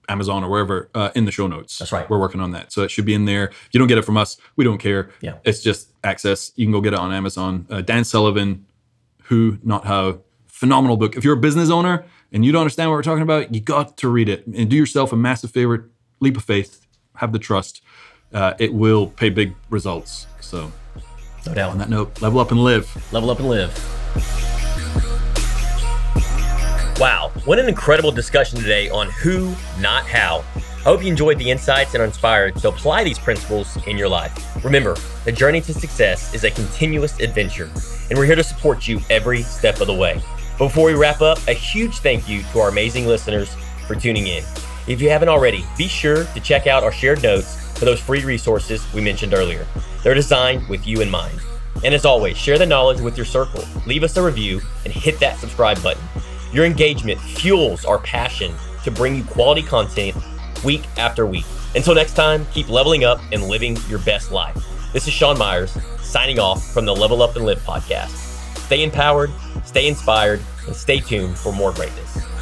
Amazon 0.10 0.44
or 0.44 0.50
wherever, 0.50 0.90
uh, 0.94 1.12
in 1.16 1.24
the 1.24 1.32
show 1.32 1.48
notes. 1.48 1.78
That's 1.78 1.94
right. 1.94 2.10
We're 2.10 2.20
working 2.20 2.42
on 2.42 2.52
that, 2.52 2.74
so 2.74 2.82
it 2.82 2.92
should 2.92 3.06
be 3.06 3.14
in 3.14 3.24
there. 3.24 3.46
If 3.48 3.70
you 3.72 3.80
don't 3.80 3.88
get 3.88 3.98
it 3.98 4.04
from 4.04 4.18
us, 4.18 4.36
we 4.58 4.66
don't 4.66 4.78
care. 4.78 5.10
Yeah. 5.22 5.36
it's 5.46 5.64
just 5.64 5.94
access. 6.04 6.52
You 6.58 6.66
can 6.66 6.74
go 6.74 6.82
get 6.82 6.92
it 6.92 7.00
on 7.00 7.14
Amazon. 7.14 7.66
Uh, 7.70 7.80
Dan 7.80 8.04
Sullivan, 8.04 8.66
Who 9.26 9.58
Not 9.64 9.86
How, 9.86 10.20
phenomenal 10.48 10.98
book. 10.98 11.16
If 11.16 11.24
you're 11.24 11.38
a 11.38 11.40
business 11.40 11.70
owner 11.70 12.04
and 12.34 12.44
you 12.44 12.52
don't 12.52 12.62
understand 12.62 12.90
what 12.90 12.98
we're 12.98 13.04
talking 13.04 13.24
about, 13.24 13.56
you 13.56 13.62
got 13.62 13.96
to 14.00 14.10
read 14.10 14.28
it 14.28 14.46
and 14.48 14.70
do 14.70 14.76
yourself 14.76 15.14
a 15.14 15.16
massive 15.16 15.52
favor. 15.52 15.90
Leap 16.20 16.36
of 16.36 16.44
faith. 16.44 16.86
Have 17.18 17.32
the 17.32 17.40
trust. 17.40 17.82
Uh, 18.34 18.54
it 18.60 18.74
will 18.74 19.08
pay 19.08 19.30
big 19.30 19.54
results. 19.70 20.28
So 20.40 20.72
no 21.46 21.54
doubt. 21.54 21.72
on 21.72 21.78
that 21.78 21.90
note, 21.90 22.22
level 22.22 22.40
up 22.40 22.52
and 22.52 22.64
live. 22.64 23.14
Level 23.14 23.30
up 23.30 23.40
and 23.40 23.50
live. 23.50 23.72
Wow, 27.00 27.32
what 27.46 27.60
an 27.60 27.68
incredible 27.68 28.12
discussion 28.12 28.60
today 28.60 28.90
on 28.90 29.10
who, 29.10 29.54
not 29.80 30.06
how. 30.06 30.44
I 30.56 30.84
hope 30.84 31.02
you 31.02 31.10
enjoyed 31.10 31.40
the 31.40 31.50
insights 31.50 31.94
and 31.94 32.02
are 32.02 32.06
inspired 32.06 32.56
to 32.58 32.70
apply 32.70 33.04
these 33.04 33.18
principles 33.18 33.78
in 33.88 33.98
your 33.98 34.08
life. 34.08 34.64
Remember, 34.64 34.96
the 35.26 35.32
journey 35.32 35.60
to 35.62 35.74
success 35.74 36.34
is 36.34 36.44
a 36.44 36.52
continuous 36.52 37.20
adventure, 37.20 37.70
and 38.10 38.18
we're 38.18 38.26
here 38.26 38.36
to 38.36 38.44
support 38.44 38.88
you 38.88 39.00
every 39.10 39.42
step 39.42 39.82
of 39.82 39.88
the 39.88 39.94
way. 39.94 40.22
Before 40.58 40.86
we 40.86 40.94
wrap 40.94 41.22
up, 41.22 41.40
a 41.48 41.54
huge 41.54 41.98
thank 42.00 42.30
you 42.30 42.44
to 42.52 42.60
our 42.60 42.70
amazing 42.70 43.08
listeners 43.08 43.56
for 43.88 43.96
tuning 43.96 44.28
in. 44.28 44.44
If 44.88 45.02
you 45.02 45.10
haven't 45.10 45.30
already, 45.30 45.66
be 45.78 45.88
sure 45.88 46.26
to 46.26 46.40
check 46.40 46.68
out 46.68 46.84
our 46.84 46.92
shared 46.92 47.24
notes 47.24 47.63
for 47.76 47.86
those 47.86 48.00
free 48.00 48.24
resources 48.24 48.86
we 48.94 49.02
mentioned 49.02 49.34
earlier. 49.34 49.66
They're 50.04 50.14
designed 50.14 50.68
with 50.70 50.86
you 50.88 51.02
in 51.02 51.10
mind. 51.10 51.40
And 51.84 51.94
as 51.94 52.06
always, 52.06 52.38
share 52.38 52.58
the 52.58 52.66
knowledge 52.66 53.02
with 53.02 53.18
your 53.18 53.26
circle, 53.26 53.64
leave 53.86 54.04
us 54.04 54.16
a 54.18 54.24
review, 54.24 54.62
and 54.86 54.94
hit 54.94 55.20
that 55.20 55.38
subscribe 55.38 55.82
button. 55.84 56.04
Your 56.52 56.66
engagement 56.66 57.20
fuels 57.20 57.84
our 57.84 58.00
passion 58.00 58.54
to 58.84 58.92
bring 58.92 59.16
you 59.16 59.24
quality 59.24 59.64
content 59.64 60.16
week 60.64 60.86
after 60.98 61.26
week. 61.26 61.46
Until 61.76 61.96
next 61.96 62.14
time, 62.14 62.46
keep 62.54 62.70
leveling 62.70 63.04
up 63.04 63.20
and 63.32 63.44
living 63.44 63.78
your 63.90 64.00
best 64.00 64.32
life. 64.32 64.56
This 64.94 65.08
is 65.08 65.14
Sean 65.14 65.38
Myers 65.38 65.76
signing 66.00 66.38
off 66.38 66.64
from 66.72 66.86
the 66.86 66.96
Level 66.96 67.24
Up 67.24 67.36
and 67.36 67.46
Live 67.46 67.60
podcast. 67.64 68.10
Stay 68.58 68.84
empowered, 68.84 69.32
stay 69.66 69.88
inspired, 69.88 70.42
and 70.68 70.76
stay 70.76 71.00
tuned 71.00 71.38
for 71.38 71.52
more 71.52 71.74
greatness. 71.74 72.33